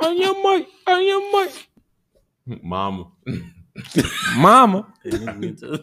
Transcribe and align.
aan 0.00 0.16
je 0.16 0.40
mic, 0.44 0.68
aan 0.84 1.02
je 1.04 1.28
mic. 1.32 1.68
Mamo. 2.62 3.12
Mama. 4.36 4.94
Niet- 5.38 5.80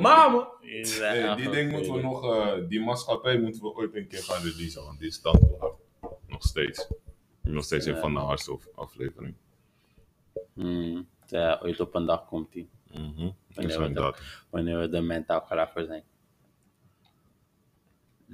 Mama. 0.00 0.48
Hey, 0.60 1.34
die 1.36 1.50
ding 1.50 1.72
moeten 1.72 1.92
we 1.92 2.00
nog, 2.00 2.24
eh, 2.34 2.52
die 2.68 2.80
maatschappij 2.80 3.38
moeten 3.40 3.62
we 3.62 3.74
ooit 3.74 3.94
een 3.94 4.06
keer 4.08 4.22
gaan 4.22 4.42
releasen, 4.42 4.84
want 4.84 4.98
die 4.98 5.08
is 5.08 5.20
dan. 5.22 5.38
Nog 6.26 6.42
steeds. 6.42 6.88
Nog 7.42 7.64
steeds 7.64 7.86
een 7.86 7.96
van 7.96 8.14
de 8.14 8.20
hardste 8.20 8.52
af- 8.52 8.68
afleveringen. 8.74 9.36
Hmm, 10.54 11.08
ja, 11.26 11.60
ooit 11.62 11.80
op 11.80 11.94
een 11.94 12.06
dag 12.06 12.26
komt 12.26 12.54
hij. 12.54 12.68
Mhm. 12.92 13.30
Wanneer 13.54 13.78
Dus 13.78 13.92
we, 13.94 14.00
er, 14.00 14.44
wanneer 14.50 14.78
we 14.78 14.96
er 14.96 15.04
mentaal 15.04 15.40
klaar 15.42 15.70
voor 15.72 15.84
zijn. 15.84 16.02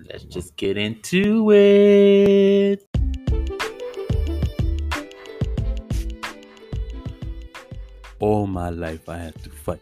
Let's 0.04 0.24
just 0.24 0.56
get 0.56 0.76
into 0.76 1.50
it. 1.52 2.86
All 8.18 8.46
my 8.46 8.68
life 8.68 9.08
I 9.08 9.16
had 9.16 9.42
to 9.42 9.50
fight. 9.50 9.80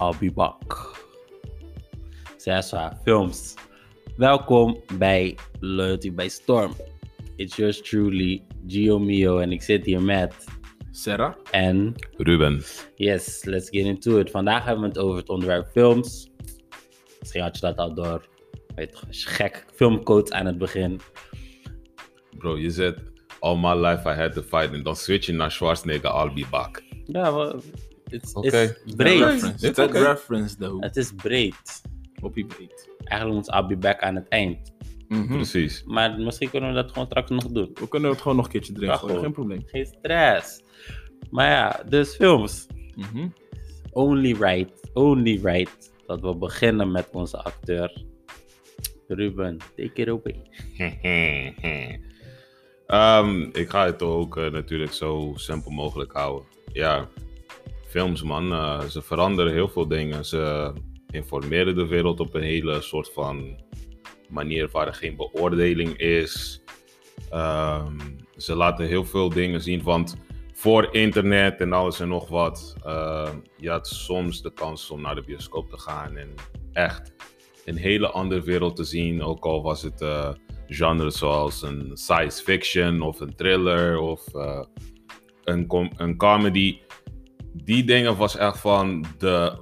I'll 0.00 0.14
be 0.14 0.28
back. 0.28 0.54
So 2.36 2.50
that's 2.52 2.70
Zeswa 2.70 2.96
Films. 3.04 3.56
Welkom 4.16 4.82
bij 4.98 5.36
Loyalty 5.60 6.12
by 6.12 6.28
Storm. 6.28 6.74
It's 7.36 7.56
yours 7.56 7.80
truly, 7.80 8.42
Gio 8.66 8.98
Mio. 8.98 9.38
En 9.38 9.52
ik 9.52 9.62
zit 9.62 9.84
hier 9.84 10.02
met... 10.02 10.34
Sarah. 10.90 11.34
En 11.50 11.94
Ruben. 12.16 12.62
yes, 12.96 13.44
let's 13.44 13.68
get 13.68 13.86
into 13.86 14.18
it. 14.18 14.30
Vandaag 14.30 14.64
hebben 14.64 14.82
we 14.82 14.88
het 14.88 14.98
over 14.98 15.16
het 15.16 15.28
onderwerp 15.28 15.70
films. 15.70 16.30
Misschien 17.28 17.46
had 17.46 17.54
je 17.58 17.66
dat 17.66 17.76
al 17.76 17.94
door. 17.94 18.28
Weet 18.74 18.98
je, 19.10 19.28
gek 19.28 19.64
filmcoach 19.74 20.28
aan 20.28 20.46
het 20.46 20.58
begin. 20.58 21.00
Bro, 22.38 22.56
je 22.58 22.70
zegt 22.70 23.00
all 23.40 23.56
my 23.56 23.74
life 23.86 24.08
I 24.08 24.12
had 24.12 24.32
to 24.32 24.42
fight 24.42 24.72
en 24.72 24.82
dan 24.82 24.96
switch 24.96 25.26
je 25.26 25.32
naar 25.32 25.50
Schwarzenegger, 25.50 26.10
I'll 26.10 26.32
be 26.34 26.44
back. 26.50 26.82
Ja, 27.04 27.34
wel, 27.34 27.60
het 28.04 28.22
is 28.24 28.32
Oké. 28.32 28.76
breed. 28.96 29.18
Reference. 29.18 29.54
Dit 29.56 29.74
That 29.74 29.88
oké. 29.88 29.98
reference, 29.98 30.56
though. 30.56 30.82
Het 30.82 30.96
is 30.96 31.12
breed. 31.12 31.82
Hoppie 32.20 32.46
breed. 32.46 32.88
Eigenlijk 33.04 33.40
moet 33.40 33.54
I'll 33.54 33.66
be 33.66 33.76
back 33.76 34.00
aan 34.00 34.14
het 34.14 34.28
eind. 34.28 34.72
Mhm. 35.08 35.26
Precies. 35.34 35.82
Maar 35.86 36.18
misschien 36.20 36.50
kunnen 36.50 36.68
we 36.68 36.74
dat 36.74 36.92
gewoon 36.92 37.06
straks 37.06 37.30
nog 37.30 37.46
doen. 37.46 37.70
We 37.74 37.88
kunnen 37.88 38.10
het 38.10 38.20
gewoon 38.20 38.36
nog 38.36 38.44
een 38.46 38.50
keertje 38.52 38.72
erin 38.76 38.88
Ja, 38.88 38.96
gooien, 38.96 39.08
gewoon. 39.08 39.22
geen 39.24 39.32
probleem. 39.32 39.62
Geen 39.66 39.86
stress. 39.86 40.62
Maar 41.30 41.50
ja, 41.50 41.82
dus 41.88 42.14
films. 42.14 42.66
Mhm. 42.94 43.28
Only 43.92 44.32
right, 44.40 44.90
only 44.92 45.40
right 45.42 45.96
dat 46.08 46.20
we 46.20 46.34
beginnen 46.36 46.90
met 46.90 47.08
onze 47.12 47.36
acteur. 47.42 48.02
Ruben, 49.08 49.56
take 49.76 50.20
it. 50.24 50.36
Ehm, 52.86 53.42
ik 53.42 53.70
ga 53.70 53.84
het 53.84 54.02
ook 54.02 54.36
eh, 54.36 54.50
natuurlijk 54.50 54.92
zo 54.92 55.32
simpel 55.36 55.70
mogelijk 55.70 56.12
houden. 56.12 56.48
Ja, 56.72 57.08
films 57.86 58.22
man, 58.22 58.52
eh, 58.52 58.80
ze 58.80 59.02
veranderen 59.02 59.52
heel 59.52 59.68
veel 59.68 59.88
dingen. 59.88 60.24
Ze 60.24 60.72
informeren 61.10 61.74
de 61.74 61.86
wereld 61.86 62.20
op 62.20 62.34
een 62.34 62.42
hele 62.42 62.80
soort 62.80 63.12
van 63.12 63.60
manier 64.28 64.68
waar 64.72 64.86
er 64.86 64.94
geen 64.94 65.16
beoordeling 65.16 65.96
is. 65.96 66.62
Ehm, 67.30 67.98
ze 68.36 68.54
laten 68.54 68.86
heel 68.86 69.04
veel 69.04 69.28
dingen 69.28 69.60
zien, 69.60 69.82
want 69.82 70.16
voor 70.58 70.94
internet 70.94 71.60
en 71.60 71.72
alles 71.72 72.00
en 72.00 72.08
nog 72.08 72.28
wat, 72.28 72.74
eh, 72.84 73.30
je 73.56 73.70
had 73.70 73.88
soms 73.88 74.42
de 74.42 74.52
kans 74.52 74.90
om 74.90 75.00
naar 75.00 75.14
de 75.14 75.22
bioscoop 75.22 75.70
te 75.70 75.78
gaan 75.78 76.16
en 76.16 76.34
echt 76.72 77.12
een 77.64 77.76
hele 77.76 78.10
andere 78.10 78.42
wereld 78.42 78.76
te 78.76 78.84
zien. 78.84 79.22
Ook 79.22 79.44
al 79.44 79.62
was 79.62 79.82
het 79.82 80.00
eh 80.00 80.32
genre 80.66 81.10
zoals 81.10 81.62
een 81.62 81.90
science 81.94 82.42
fiction 82.42 83.00
of 83.00 83.20
een 83.20 83.34
thriller 83.34 83.98
of 83.98 84.34
eh, 84.34 84.64
een, 85.44 85.66
com- 85.66 85.92
een 85.96 86.16
comedy. 86.16 86.78
Die 87.52 87.84
dingen 87.84 88.16
was 88.16 88.36
echt 88.36 88.60
van 88.60 89.04
de, 89.18 89.58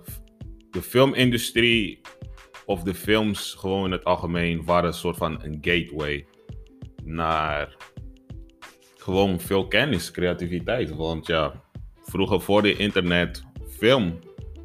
de 0.71 0.83
filmindustrie 0.83 2.01
of 2.67 2.83
de 2.83 2.95
films 2.95 3.55
gewoon 3.55 3.85
in 3.85 3.93
het 3.93 4.05
algemeen 4.05 4.65
waren 4.65 4.87
een 4.89 4.95
soort 4.95 5.17
van 5.17 5.43
een 5.43 5.59
gateway 5.61 6.27
naar 7.05 7.77
gewoon 9.07 9.41
veel 9.41 9.69
kennis, 9.69 10.11
creativiteit. 10.11 10.97
Want 10.97 11.27
ja, 11.27 11.63
vroeger 12.03 12.41
voor 12.41 12.63
de 12.63 12.77
internet, 12.77 13.45
film. 13.69 14.19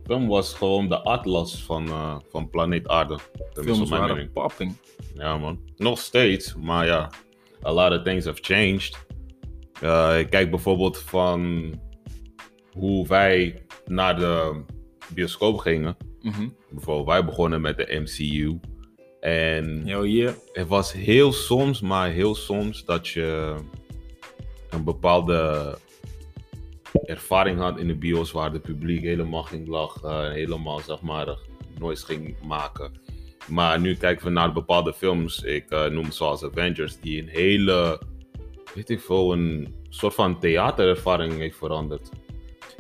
Film 0.06 0.28
was 0.28 0.54
gewoon 0.54 0.90
de 0.90 1.02
atlas 1.02 1.64
van, 1.64 1.88
eh, 1.88 2.18
van 2.30 2.50
planeet 2.50 2.88
Aarde. 2.88 3.20
Films 3.54 3.78
mijn 3.78 4.02
waren 4.02 4.16
mening. 4.16 4.34
popping. 4.34 4.76
Ja, 5.16 5.38
man. 5.38 5.60
Nog 5.78 6.00
steeds, 6.00 6.56
maar 6.56 6.86
ja, 6.86 7.12
a 7.66 7.72
lot 7.72 7.92
of 7.92 8.04
things 8.04 8.26
have 8.26 8.38
changed. 8.42 9.06
Eh, 9.82 10.20
ik 10.20 10.30
kijk 10.30 10.50
bijvoorbeeld 10.50 10.98
van 10.98 11.74
hoe 12.72 13.08
wij 13.08 13.66
naar 13.86 14.16
de 14.20 14.64
bioscoop 15.14 15.58
gingen. 15.58 15.98
Mhm. 16.22 16.48
Bijvoorbeeld, 16.70 17.08
wij 17.08 17.26
begonnen 17.26 17.62
met 17.62 17.78
de 17.78 18.00
MCU. 18.00 18.60
En 19.20 19.82
Yo, 19.86 20.06
yeah. 20.06 20.34
het 20.52 20.68
was 20.68 20.94
heel 20.94 21.32
soms, 21.34 21.82
maar 21.82 22.10
heel 22.10 22.36
soms, 22.36 22.86
dat 22.86 23.08
je 23.08 23.56
een 24.72 24.84
bepaalde 24.84 25.78
ervaring 27.06 27.60
had 27.60 27.80
in 27.80 27.88
de 27.88 27.96
bios 27.96 28.32
waar 28.32 28.52
het 28.52 28.62
publiek 28.62 29.02
helemaal 29.02 29.44
ging 29.44 29.68
lachen 29.68 30.26
en 30.26 30.32
helemaal, 30.32 30.80
zeg 30.80 31.02
maar, 31.02 31.38
noise 31.80 32.06
ging 32.06 32.36
maken. 32.44 32.92
Maar 33.48 33.80
nu 33.80 33.96
kijken 33.96 34.26
we 34.26 34.32
naar 34.32 34.54
bepaalde 34.54 34.94
films, 34.94 35.44
ik 35.44 35.70
eh, 35.70 35.86
noem 35.86 36.12
zoals 36.12 36.44
Avengers, 36.44 37.00
die 37.00 37.22
een 37.22 37.28
hele, 37.28 38.02
weet 38.74 38.90
ik 38.90 39.02
veel, 39.02 39.32
een 39.34 39.76
soort 39.90 40.14
van 40.14 40.40
theaterervaring 40.40 41.38
heeft 41.38 41.58
veranderd. 41.58 42.10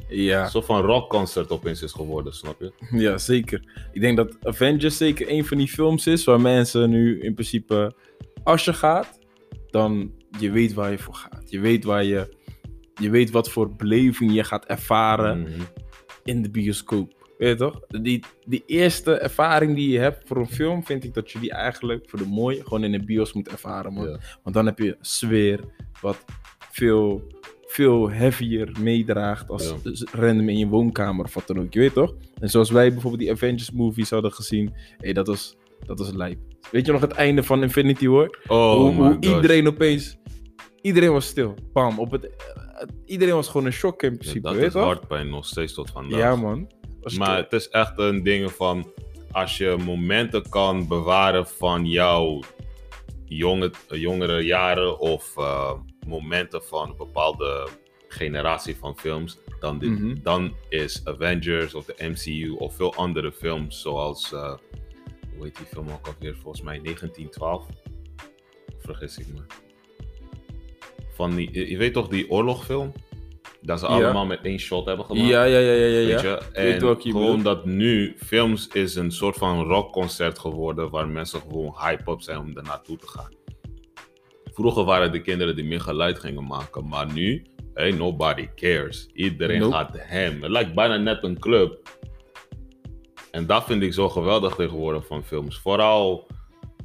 Ja. 0.08 0.44
Een 0.44 0.50
soort 0.50 0.66
van 0.66 0.82
rockconcert 0.82 1.52
opeens 1.52 1.82
is 1.82 1.92
geworden, 1.92 2.34
snap 2.34 2.60
je? 2.60 2.72
Ja, 3.02 3.18
zeker. 3.18 3.88
Ik 3.92 4.02
denk 4.02 4.18
dat 4.18 4.38
Avengers 4.42 4.98
zeker 4.98 5.30
een 5.30 5.46
van 5.46 5.58
die 5.58 5.68
films 5.68 6.08
is 6.08 6.24
waar 6.24 6.42
mensen 6.42 6.90
nu 6.90 7.22
in 7.22 7.34
principe, 7.34 7.94
als 8.44 8.66
je 8.66 8.74
gaat, 8.74 9.20
dan 9.70 10.12
je 10.40 10.52
weet 10.52 10.74
waar 10.74 10.92
je 10.92 10.98
voor 10.98 11.14
gaat. 11.16 11.44
Je 11.50 11.60
weet 11.60 11.84
waar 11.84 12.04
je, 12.04 12.36
je 12.94 13.10
weet 13.10 13.32
wat 13.32 13.50
voor 13.50 13.76
beleving 13.76 14.34
je 14.34 14.44
gaat 14.44 14.66
ervaren 14.66 15.42
Mhm. 15.42 15.62
in 16.24 16.42
de 16.42 16.50
bioscoop. 16.50 17.20
Weet 17.38 17.50
je 17.50 17.56
toch? 17.56 17.80
Die, 17.88 18.24
die 18.46 18.64
eerste 18.66 19.14
ervaring 19.14 19.76
die 19.76 19.90
je 19.90 20.00
hebt 20.00 20.28
voor 20.28 20.38
een 20.38 20.50
film, 20.50 20.86
vind 20.86 21.04
ik 21.04 21.14
dat 21.14 21.32
je 21.32 21.40
die 21.40 21.52
eigenlijk 21.52 22.10
voor 22.10 22.20
de 22.20 22.26
mooie 22.28 22.64
gewoon 22.64 22.84
in 22.84 22.92
de 22.92 23.04
bios 23.04 23.34
moet 23.34 23.50
ervaren. 23.50 23.94
Man. 23.94 24.10
Ja. 24.10 24.20
Want 24.44 24.56
dan 24.56 24.66
heb 24.66 24.80
je 24.80 24.98
sfeer 25.02 25.60
wat 26.02 26.26
veel, 26.72 27.28
veel 27.66 28.10
heavier 28.12 28.72
meedraagt 28.80 29.50
als 29.50 29.74
Ja. 29.84 29.94
s- 29.94 30.04
random 30.12 30.50
in 30.50 30.58
je 30.58 30.68
woonkamer 30.68 31.26
of 31.26 31.34
wat 31.34 31.48
dan 31.48 31.60
ook. 31.60 31.74
Je 31.74 31.80
weet 31.80 31.94
toch? 31.94 32.16
En 32.40 32.50
zoals 32.50 32.70
wij 32.72 32.92
bijvoorbeeld 32.92 33.22
die 33.22 33.32
Avengers 33.32 33.72
movies 33.72 34.10
hadden 34.10 34.32
gezien, 34.34 34.74
hey, 34.98 35.14
dat 35.14 35.28
was, 35.28 35.56
dat 35.86 36.00
was 36.00 36.12
lijp. 36.12 36.38
Weet 36.72 36.86
je 36.86 36.92
nog 36.92 37.02
het 37.02 37.12
einde 37.12 37.44
van 37.44 37.62
Infinity 37.62 38.08
War? 38.08 38.40
Oh 38.48 38.96
hoe 38.98 39.18
iedereen 39.20 39.68
opeens, 39.68 40.18
iedereen 40.82 41.12
was 41.12 41.26
stil. 41.28 41.56
Bam, 41.74 42.00
op 42.00 42.12
het, 42.12 42.26
eh, 42.36 42.88
iedereen 43.06 43.34
was 43.36 43.48
gewoon 43.48 43.66
een 43.66 43.74
shock 43.74 44.04
in 44.04 44.12
Ja, 44.12 44.18
principe, 44.18 44.42
dat 44.42 44.56
weet 44.56 44.66
is 44.68 44.74
hardpijn 44.74 45.30
nog 45.30 45.46
steeds 45.46 45.74
tot 45.74 45.90
vandaag. 45.90 46.20
Ja 46.20 46.36
man. 46.36 46.72
Maar 47.18 47.38
het 47.38 47.54
is 47.54 47.70
echt 47.70 48.00
een 48.00 48.24
ding 48.24 48.52
van 48.52 48.92
als 49.32 49.58
je 49.58 49.76
momenten 49.86 50.50
kan 50.50 50.88
bewaren 50.88 51.48
van 51.48 51.86
jouw 51.86 52.40
jonge, 53.26 53.72
jongere 53.88 54.42
jaren 54.42 55.00
of 55.00 55.38
eh, 55.38 55.74
momenten 56.08 56.64
van 56.64 56.90
een 56.90 56.98
bepaalde 56.98 57.68
generatie 58.08 58.76
van 58.76 58.98
films, 58.98 59.38
dan, 59.60 59.80
dit, 59.80 59.90
Mhm. 59.90 60.16
dan 60.24 60.54
is 60.70 61.02
Avengers 61.04 61.74
of 61.74 61.86
de 61.86 61.96
MCU 62.10 62.50
of 62.58 62.76
veel 62.76 62.96
andere 62.96 63.32
films 63.32 63.82
zoals, 63.82 64.34
eh, 64.34 64.58
hoe 65.36 65.44
heet 65.46 65.58
die 65.58 65.66
film 65.66 65.90
ook 65.90 66.08
alweer, 66.08 66.36
volgens 66.42 66.62
mij 66.64 66.80
1912? 66.80 67.68
Of 68.76 68.82
vergis 68.84 69.18
ik 69.18 69.28
me? 69.34 69.42
Van 71.14 71.36
die, 71.36 71.70
je- 71.70 71.78
weet 71.78 71.94
toch 71.94 72.08
die 72.08 72.30
oorlogfilm? 72.32 72.92
Dat 73.62 73.80
ze 73.80 73.86
allemaal 73.88 74.26
met 74.26 74.40
één 74.44 74.60
shot 74.60 74.86
hebben 74.86 75.06
gemaakt. 75.06 75.28
Ja, 75.30 75.44
ja, 75.44 75.58
ja, 75.60 75.72
ja, 75.74 75.86
ja. 76.00 76.06
Weet 76.06 76.22
je? 76.22 76.40
En 76.54 76.80
gewoon 77.12 77.44
dat 77.44 77.66
nu 77.66 78.16
films 78.18 78.68
is 78.68 78.96
een 78.96 79.12
soort 79.12 79.36
van 79.36 79.64
rockconcert 79.64 80.40
geworden 80.40 80.90
waar 80.90 81.08
mensen 81.08 81.42
gewoon 81.42 81.76
hype 81.80 82.12
op 82.12 82.22
zijn 82.22 82.38
om 82.38 82.58
er 82.58 82.64
naartoe 82.64 82.98
te 82.98 83.08
gaan. 83.08 83.34
Vroeger 84.54 84.84
waren 84.84 85.12
de 85.12 85.22
kinderen 85.22 85.56
die 85.56 85.66
meer 85.66 85.82
geluid 85.82 86.20
gingen 86.20 86.44
maken, 86.48 86.88
maar 86.88 87.14
nu, 87.14 87.46
hey, 87.74 87.92
nobody 87.92 88.48
cares. 88.56 89.10
Iedereen 89.14 89.60
gaat 89.72 89.90
hem. 89.98 90.42
Het 90.42 90.52
lijkt 90.52 90.74
bijna 90.76 90.98
net 90.98 91.24
een 91.24 91.40
club. 91.40 91.90
En 93.32 93.46
dat 93.46 93.64
vind 93.64 93.84
ik 93.84 93.94
zo 93.94 94.10
geweldig 94.10 94.56
tegenwoordig 94.56 95.06
van 95.06 95.24
films. 95.24 95.60
Vooral 95.60 96.28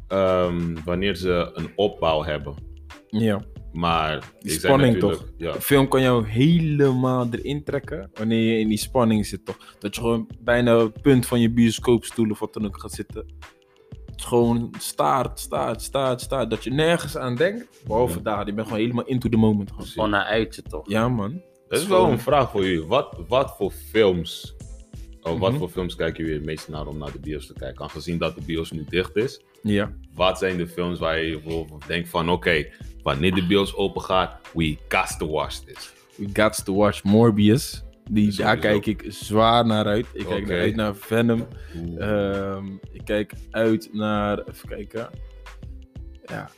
ehm, 0.08 0.76
wanneer 0.84 1.14
ze 1.14 1.50
een 1.54 1.70
opbouw 1.76 2.22
hebben. 2.22 2.54
Ja. 3.08 3.42
Maar 3.76 4.32
Die 4.40 4.52
ik 4.52 4.58
spanning 4.58 4.98
toch? 4.98 5.24
Ja. 5.36 5.52
De 5.52 5.60
film 5.60 5.88
kan 5.88 6.02
jou 6.02 6.26
helemaal 6.26 7.28
erin 7.30 7.64
trekken 7.64 8.10
wanneer 8.14 8.52
je 8.52 8.58
in 8.58 8.68
die 8.68 8.78
spanning 8.78 9.26
zit 9.26 9.44
toch. 9.44 9.76
Dat 9.78 9.94
je 9.94 10.00
gewoon 10.00 10.28
bijna 10.40 10.82
op 10.82 10.92
het 10.92 11.02
punt 11.02 11.26
van 11.26 11.40
je 11.40 11.50
bioscoopstoel 11.50 12.30
of 12.30 12.38
wat 12.38 12.54
dan 12.54 12.66
ook 12.66 12.80
gaat 12.80 12.92
zitten. 12.92 13.26
Het 14.06 14.16
is 14.16 14.24
gewoon 14.24 14.74
staart, 14.78 15.40
staart, 15.40 15.82
staart, 15.82 16.20
staart. 16.20 16.50
Dat 16.50 16.64
je 16.64 16.70
nergens 16.70 17.16
aan 17.16 17.36
denkt. 17.36 17.82
Behalve 17.86 18.22
daar. 18.22 18.46
Je 18.46 18.52
bent 18.52 18.66
gewoon 18.66 18.82
helemaal 18.82 19.04
into 19.04 19.28
the 19.28 19.36
moment. 19.36 19.70
Gewoon. 19.70 19.86
Gewoon 19.86 20.12
een 20.12 20.22
uitje 20.22 20.62
toch? 20.62 20.88
Ja, 20.88 21.08
man. 21.08 21.42
Dat 21.68 21.80
is 21.80 21.86
wel 21.86 22.10
een 22.10 22.20
vraag 22.20 22.50
voor 22.50 22.64
jullie. 22.64 22.84
Wat, 22.84 23.16
wat 23.28 23.54
voor 23.56 23.70
films... 23.70 24.54
Oh, 25.26 25.40
wat 25.40 25.50
Mhm. 25.50 25.58
voor 25.58 25.68
films 25.68 25.94
kijken 25.96 26.22
jullie 26.22 26.38
het 26.38 26.46
meest 26.46 26.68
naar 26.68 26.86
om 26.86 26.98
naar 26.98 27.12
de 27.12 27.18
bios 27.20 27.46
te 27.46 27.52
kijken? 27.54 27.82
Aangezien 27.82 28.18
dat 28.18 28.34
de 28.34 28.42
bios 28.46 28.70
nu 28.70 28.84
dicht 28.88 29.16
is. 29.16 29.40
Ja. 29.62 29.92
Wat 30.14 30.38
zijn 30.38 30.56
de 30.56 30.66
films 30.68 30.98
waar 30.98 31.22
je 31.24 31.40
bijvoorbeeld 31.40 31.86
denkt 31.86 32.08
van... 32.08 32.30
Oké, 32.30 32.66
wanneer 33.02 33.34
de 33.34 33.46
bios 33.46 33.74
open 33.74 34.02
gaat, 34.02 34.40
we 34.54 34.76
got 34.88 35.18
to 35.18 35.28
watch 35.30 35.54
this. 35.56 35.92
We 36.16 36.26
got 36.42 36.64
to 36.64 36.74
watch 36.74 37.02
Morbius. 37.04 37.84
Die, 38.10 38.24
daar 38.24 38.32
Sowieso. 38.56 38.60
kijk 38.80 38.86
ik 38.86 39.12
zwaar 39.12 39.66
naar 39.66 39.84
uit. 39.86 40.06
Ik 40.12 40.26
kijk 40.26 40.42
Oké. 40.42 40.52
uit 40.54 40.76
naar 40.76 40.94
Venom. 40.96 41.46
Ehm, 41.98 42.66
ik 42.92 43.00
kijk 43.04 43.32
uit 43.50 43.88
naar. 43.92 44.38
Even 44.48 44.68
kijken. 44.68 45.08
Ja. 46.26 46.50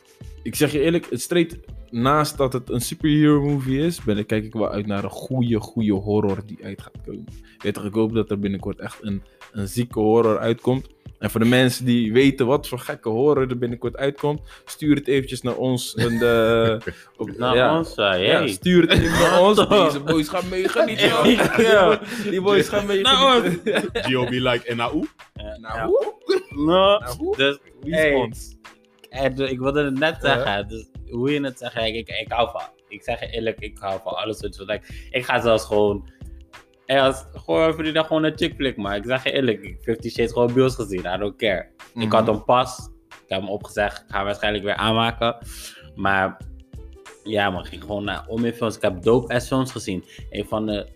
Ik 0.43 0.55
zeg 0.55 0.71
je 0.71 0.79
eerlijk, 0.81 1.07
het 1.09 1.21
streed 1.21 1.59
naast 1.91 2.37
dat 2.37 2.53
het 2.53 2.69
een 2.69 2.81
superhero 2.81 3.41
movie 3.41 3.79
is, 3.85 4.03
ben 4.03 4.17
ik, 4.17 4.27
kijk 4.27 4.43
ik 4.43 4.53
wel 4.53 4.69
uit 4.69 4.85
naar 4.87 5.03
een 5.03 5.09
goede, 5.09 5.59
goede 5.59 5.91
horror 5.93 6.37
die 6.45 6.59
uit 6.63 6.81
gaat 6.81 6.97
komen. 7.05 7.25
Weet 7.57 7.73
toch, 7.73 7.85
ik 7.85 7.93
hoop 7.93 8.13
dat 8.13 8.31
er 8.31 8.39
binnenkort 8.39 8.79
echt 8.79 8.97
een, 9.01 9.23
een 9.51 9.67
zieke 9.67 9.99
horror 9.99 10.39
uitkomt. 10.39 10.87
En 11.19 11.29
voor 11.29 11.39
de 11.39 11.45
mensen 11.45 11.85
die 11.85 12.13
weten 12.13 12.45
wat 12.45 12.67
voor 12.67 12.79
gekke 12.79 13.09
horror 13.09 13.49
er 13.49 13.57
binnenkort 13.57 13.97
uitkomt, 13.97 14.41
stuur 14.65 14.95
het 14.95 15.07
eventjes 15.07 15.41
naar 15.41 15.55
ons. 15.55 15.95
En 15.95 16.17
de, 16.17 16.77
op, 17.17 17.37
Nou, 17.37 17.55
ja. 17.57 17.77
ons, 17.77 17.97
uh, 17.97 18.27
Ja, 18.27 18.47
stuur 18.47 18.81
het 18.81 18.91
even 18.91 19.09
naar 19.11 19.41
ons. 19.41 19.67
Deze 19.69 19.99
boys 19.99 20.27
gaan 20.29 20.49
meegenieten. 20.49 21.07
Ja. 21.61 21.99
Die 22.29 22.41
boys 22.41 22.67
gaan 22.69 22.85
meegenieten. 22.85 23.81
G.O.B. 24.03 24.29
like, 24.29 24.61
en 24.67 24.77
nou. 24.77 25.05
Nou, 25.61 25.87
hoe? 25.89 26.13
Nou, 26.49 26.65
Nou, 26.65 27.17
hoe? 27.17 27.35
dus, 27.37 27.57
Wie 27.81 27.93
hey, 27.93 28.09
is 28.09 28.15
ons? 28.15 28.55
eh, 29.09 29.35
dus 29.35 29.49
ik 29.51 29.59
wilde 29.59 29.83
het 29.83 29.99
net 29.99 30.17
zeggen, 30.21 30.67
dus 30.67 30.88
hoe 31.11 31.31
je 31.31 31.41
het 31.41 31.57
zegt, 31.57 31.75
ik, 31.75 31.95
ik, 31.95 32.07
ik 32.09 32.31
hou 32.31 32.49
van. 32.51 32.61
Ik 32.87 33.03
zeg 33.03 33.19
je 33.19 33.27
eerlijk, 33.27 33.59
ik 33.59 33.77
hou 33.77 33.99
van 34.03 34.15
alles 34.15 34.41
wat 34.41 34.55
je 34.55 34.79
Ik 35.09 35.25
ga 35.25 35.41
zelfs 35.41 35.65
gewoon, 35.65 36.09
als, 36.85 37.25
gewoon 37.33 37.69
even 37.69 37.83
die 37.83 38.03
gewoon 38.03 38.23
een 38.23 38.37
chick 38.37 38.55
flick, 38.55 38.77
maar 38.77 38.95
ik 38.95 39.03
zeg 39.05 39.23
je 39.23 39.31
eerlijk, 39.31 39.61
ik 39.61 39.69
heb 39.69 39.81
Fifty 39.81 40.09
Shades 40.09 40.31
gewoon 40.31 40.53
bios 40.53 40.75
gezien, 40.75 40.99
I 40.99 41.17
don't 41.17 41.35
care. 41.35 41.67
Ik 41.77 41.93
Mhm. 41.93 42.11
had 42.15 42.27
hem 42.27 42.43
pas, 42.43 42.89
ik 43.09 43.15
heb 43.27 43.39
hem 43.39 43.49
opgezegd, 43.49 43.97
ik 43.97 44.05
ga 44.07 44.15
hem 44.15 44.25
waarschijnlijk 44.25 44.63
weer 44.63 44.75
aanmaken. 44.75 45.37
Maar 45.95 46.41
ja, 47.23 47.49
man, 47.49 47.61
ik 47.63 47.67
ging 47.69 47.81
gewoon 47.81 48.03
naar 48.03 48.25
om 48.27 48.45
in 48.45 48.53
films. 48.53 48.75
Ik 48.75 48.81
heb 48.81 49.01
dope 49.01 49.33
ass 49.33 49.47
films 49.47 49.71
gezien. 49.71 50.03
Een 50.29 50.45
van 50.45 50.65
de 50.65 50.87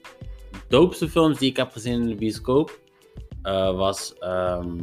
doopste 0.68 1.10
films 1.10 1.38
die 1.40 1.50
ik 1.50 1.58
heb 1.58 1.72
gezien 1.72 2.02
in 2.02 2.08
de 2.08 2.16
bioscoop 2.16 2.80
eh, 3.42 3.76
was 3.76 4.18
ehm, 4.18 4.78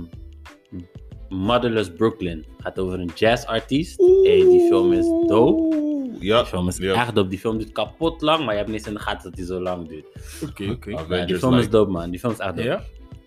Motherless 1.31 1.91
Brooklyn. 1.93 2.45
Gaat 2.59 2.79
over 2.79 3.01
een 3.01 3.11
jazzartiest. 3.15 3.99
Hey, 4.23 4.41
die 4.41 4.67
film 4.69 4.93
is 4.93 5.07
dope. 5.27 5.89
Ja, 6.21 6.39
Die 6.39 6.47
film 6.47 6.69
is 6.69 6.77
ja. 6.77 6.93
echt 6.95 7.15
dope. 7.15 7.29
Die 7.29 7.39
film 7.39 7.59
duurt 7.59 7.73
kapot 7.73 8.21
lang, 8.21 8.45
maar 8.45 8.53
je 8.53 8.59
hebt 8.61 8.71
niet 8.73 8.87
in 8.87 8.95
de 8.95 9.01
gaten 9.01 9.23
dat 9.23 9.35
die 9.35 9.45
zo 9.45 9.61
lang 9.61 9.89
duurt. 9.89 10.07
Oké, 10.49 10.71
oké. 10.71 10.89
Die 10.91 10.99
Avengers, 10.99 11.39
film 11.39 11.55
is 11.59 11.71
dope, 11.71 11.91
man. 11.91 12.11
Die 12.11 12.21
film 12.21 12.33
is 12.33 12.39
echt 12.39 12.57
dope. 12.57 12.69
Ja? 12.69 12.83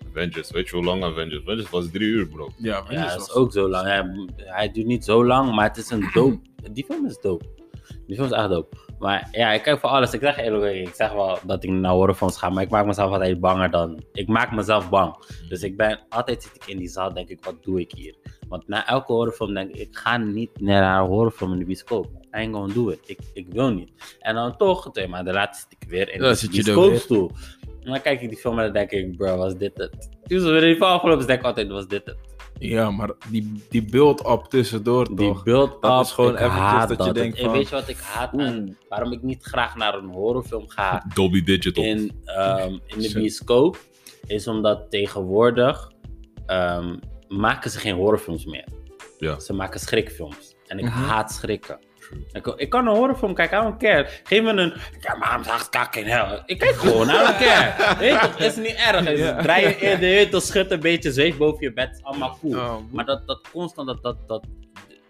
Avengers. 0.10 0.52
Weet 0.52 0.70
je 0.70 0.76
hoe 0.76 0.86
lang 0.86 1.04
Avengers? 1.04 1.42
Avengers 1.42 1.70
was 1.70 1.90
drie 1.92 2.08
uur, 2.08 2.28
bro. 2.28 2.50
Ja, 2.58 2.84
Ja, 2.90 3.08
dat 3.16 3.22
is 3.22 3.32
ook 3.34 3.52
zo 3.52 3.70
lang. 3.70 3.86
Hij, 3.88 4.28
hij 4.36 4.72
duurt 4.72 4.88
niet 4.88 5.06
zo 5.06 5.26
lang, 5.26 5.56
maar 5.56 5.68
het 5.68 5.78
is 5.78 5.90
een 5.90 6.10
dope. 6.14 6.40
Die 6.72 6.86
film 6.86 7.06
is 7.06 7.18
dope. 7.22 7.46
Die 8.08 8.16
film 8.16 8.28
is 8.28 8.34
echt 8.34 8.50
dope. 8.50 8.78
Maar 9.04 9.28
ja, 9.32 9.52
ik 9.52 9.62
kijk 9.62 9.80
voor 9.80 9.90
alles. 9.90 10.14
Ik 10.14 10.22
zeg 10.22 10.38
eerlijk, 10.38 10.76
ik 10.88 10.96
zeg 10.96 11.14
wel 11.14 11.40
dat 11.46 11.64
ik 11.64 11.70
naar 11.70 11.92
horrorfilms 11.92 12.38
ga, 12.38 12.50
maar 12.50 12.64
ik 12.64 12.70
maak 12.70 12.86
mezelf 12.86 13.12
altijd 13.12 13.40
banger 13.40 13.70
dan. 13.70 14.04
Ik 14.14 14.28
maak 14.28 14.52
mezelf 14.52 14.90
bang. 14.90 15.16
Dus 15.50 15.64
ik 15.64 15.78
ben 15.78 16.00
altijd 16.10 16.44
zit 16.44 16.56
ik 16.56 16.66
in 16.66 16.78
die 16.78 16.88
zaal, 16.88 17.14
denk 17.14 17.30
ik, 17.30 17.46
wat 17.46 17.64
doe 17.64 17.80
ik 17.80 17.92
hier? 17.92 18.16
Want 18.48 18.68
na 18.68 18.88
elke 18.88 19.12
horrorfilm 19.12 19.54
denk 19.54 19.70
ik, 19.70 19.76
ik 19.76 19.96
ga 19.96 20.18
niet 20.18 20.62
naar 20.62 21.02
een 21.02 21.08
horrorfilm 21.08 21.52
in 21.52 21.60
de 21.60 21.66
bioscoop. 21.66 22.06
I 22.06 22.28
ain't 22.32 22.54
gonna 22.54 22.74
do 22.74 22.90
it. 22.90 23.00
Ik, 23.06 23.20
ik 23.34 23.48
wil 23.50 23.70
niet. 23.70 23.90
En 24.20 24.36
dan 24.36 24.58
toch, 24.58 24.92
twee 24.92 25.08
maanden 25.08 25.34
later 25.34 25.56
zit 25.56 25.78
ik 25.80 25.90
weer 25.90 26.14
in 26.14 26.24
Ja, 26.24 26.34
de 26.34 26.50
bioscoopstoel. 26.50 27.32
En 27.84 27.92
dan 27.92 28.02
kijk 28.02 28.22
ik 28.22 28.30
die 28.30 28.38
film 28.38 28.58
en 28.58 28.64
dan 28.64 28.74
denk 28.74 28.92
ik, 28.92 29.18
bro, 29.18 29.38
was 29.38 29.58
dit 29.58 29.78
het? 29.78 30.10
Dus 30.28 30.44
weer 30.44 30.62
die 30.62 30.76
film 30.76 30.90
afgelopen 30.90 31.28
denk 31.28 31.40
ik 31.40 31.46
altijd, 31.46 31.68
was 31.68 31.88
dit 31.88 32.06
het? 32.06 32.18
Ja, 32.60 32.92
maar 32.92 33.10
die, 33.30 33.64
die 33.70 33.86
build-up 33.90 34.44
tussendoor 34.50 35.06
Die 35.16 35.16
toch? 35.28 35.44
build 35.44 35.82
Dat 35.82 35.98
up, 36.00 36.06
is 36.06 36.12
gewoon 36.12 36.32
ik 36.34 36.40
eventjes 36.40 36.62
haat 36.64 36.88
dat 36.90 36.98
dat. 36.98 37.08
je 37.08 37.14
denkt 37.14 37.38
En 37.38 37.44
van- 37.44 37.54
weet 37.54 37.70
je 37.70 37.76
wat 37.76 37.88
ik 37.88 37.98
haat 37.98 38.38
aan 38.40 38.78
waarom 38.90 39.12
ik 39.12 39.22
niet 39.22 39.44
graag 39.44 39.76
naar 39.76 39.94
een 39.98 40.10
horrorfilm 40.10 40.70
ga 40.70 41.06
Dolby 41.14 41.44
Digital. 41.44 41.84
in, 41.84 42.22
ehm, 42.26 42.78
in 42.86 43.00
de 43.00 43.12
bioscoop, 43.14 43.78
is 44.28 44.48
omdat 44.48 44.90
tegenwoordig 44.90 45.92
ehm, 46.46 46.96
maken 47.28 47.72
ze 47.72 47.80
geen 47.80 47.96
horrorfilms 47.96 48.46
meer. 48.46 48.68
Ja. 49.18 49.40
Ze 49.40 49.54
maken 49.54 49.80
schrikfilms. 49.80 50.56
En 50.68 50.78
ik 50.78 50.86
Mhm. 50.86 50.94
haat 51.04 51.32
schrikken. 51.32 51.80
Ik, 52.32 52.48
ik 52.48 52.70
kan 52.70 52.88
een 52.88 52.96
horrorfilm 52.96 53.34
kijken, 53.34 53.60
I 53.60 53.62
don't 53.62 53.78
care. 53.78 54.10
Geef 54.24 54.42
me 54.42 54.52
een. 54.52 54.74
Ja, 55.02 55.16
maar 55.16 55.36
I'm 55.38 55.44
just 55.44 55.96
in 55.96 56.06
hell. 56.06 56.44
Ik 56.46 56.60
kijk 56.60 56.76
gewoon, 56.76 57.10
I 57.10 57.12
don't 57.12 57.38
care. 57.38 57.96
Weet 57.98 58.22
toch, 58.22 58.40
is 58.40 58.56
niet 58.56 58.76
erg. 58.88 59.04
Draai 59.44 59.64
je 59.64 59.80
eerder, 59.80 60.00
weet 60.00 60.26
je 60.26 60.30
toch, 60.30 60.44
schud 60.44 60.72
een 60.72 60.80
beetje, 60.80 61.12
zweef 61.12 61.38
boven 61.38 61.62
je 61.62 61.74
bed, 61.74 62.00
allemaal 62.02 62.38
cool. 62.42 62.56
Oh, 62.56 62.76
Maar 62.92 63.06
dat, 63.06 63.28
dat 63.28 63.48
constant, 63.52 63.88
dat, 63.88 64.04
dat, 64.04 64.28
dat 64.28 64.46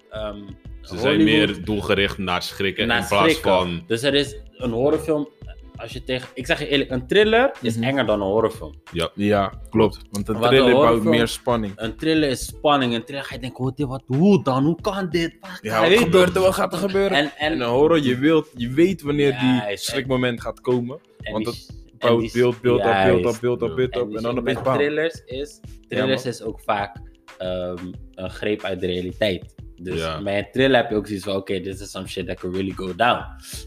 ehm, 0.09 0.41
Ze 0.81 0.97
zijn 0.97 1.23
meer 1.23 1.63
doelgericht 1.65 2.17
naar 2.17 2.41
schrikken 2.41 2.87
naar 2.87 3.01
in 3.01 3.07
plaats 3.07 3.23
schrikken. 3.31 3.51
van... 3.51 3.83
Dus 3.87 4.03
er 4.03 4.13
is 4.13 4.35
een 4.57 4.71
horrorfilm, 4.71 5.29
als 5.75 5.91
je 5.93 6.03
tegen... 6.03 6.29
Ik 6.33 6.45
zeg 6.45 6.59
je 6.59 6.67
eerlijk, 6.67 6.89
een 6.91 7.07
thriller 7.07 7.51
is 7.61 7.75
Mhm. 7.75 7.83
enger 7.83 8.05
dan 8.05 8.21
een 8.21 8.27
horrorfilm. 8.27 8.73
Ja, 9.15 9.53
klopt. 9.69 9.99
Want 10.11 10.27
Wat 10.27 10.41
thriller 10.41 10.67
een 10.73 10.79
bouwt 10.79 11.03
meer 11.03 11.27
spanning. 11.27 11.73
Een 11.75 11.95
thriller 11.95 12.29
is 12.29 12.45
spanning, 12.45 12.93
een 12.93 13.03
thriller 13.03 13.23
ga 13.25 13.35
je 13.35 13.41
denken, 13.41 13.63
hoe, 13.63 13.73
dit, 13.75 13.87
wat, 13.87 14.03
hoe 14.05 14.43
dan, 14.43 14.63
hoe 14.65 14.81
kan 14.81 15.09
dit? 15.09 15.37
Wat, 15.39 15.59
Ja, 15.61 15.83
gebeurt 15.85 16.35
er? 16.35 16.41
Wat 16.41 16.53
gaat 16.53 16.73
er 16.73 16.79
gebeuren? 16.79 17.17
En, 17.17 17.23
en, 17.37 17.51
En 17.51 17.61
een 17.61 17.67
horror, 17.69 17.99
je, 17.99 18.17
wilt, 18.17 18.47
je 18.55 18.69
weet 18.69 19.01
wanneer 19.01 19.31
Ja, 19.31 19.65
die 19.67 19.77
schrikmoment 19.77 20.41
gaat 20.41 20.61
komen. 20.61 20.99
en 21.19 21.31
want 21.31 21.45
dat 21.45 21.67
en 21.69 22.09
Bouwt 22.09 22.21
die- 22.21 22.31
beeld, 22.33 22.61
beeld 22.61 22.79
op, 22.79 22.93
beeld 23.05 23.25
op, 23.25 23.37
beeld 23.41 23.61
op, 23.61 23.75
beeld 23.75 23.93
En 23.93 24.01
op. 24.01 24.15
En 24.15 24.23
dan 24.23 24.37
opeens 24.37 24.61
bam. 24.61 24.73
thrillers 24.75 25.21
is, 25.25 25.59
thrillers 25.87 26.25
is 26.25 26.41
ook 26.43 26.59
vaak 26.59 26.97
ehm, 27.37 27.77
een 28.15 28.29
greep 28.29 28.63
uit 28.63 28.79
de 28.79 28.85
realiteit. 28.87 29.52
Dus 29.83 29.99
Ja. 29.99 30.21
bij 30.23 30.37
een 30.37 30.47
thriller 30.51 30.75
heb 30.81 30.89
je 30.89 30.95
ook 30.95 31.07
zoiets 31.07 31.25
van, 31.25 31.35
oké, 31.35 31.59
dit 31.59 31.79
is 31.79 31.91
some 31.91 32.07
shit 32.07 32.27
that 32.27 32.39
can 32.39 32.51
really 32.53 32.71
go 32.71 32.95
down. 32.95 33.19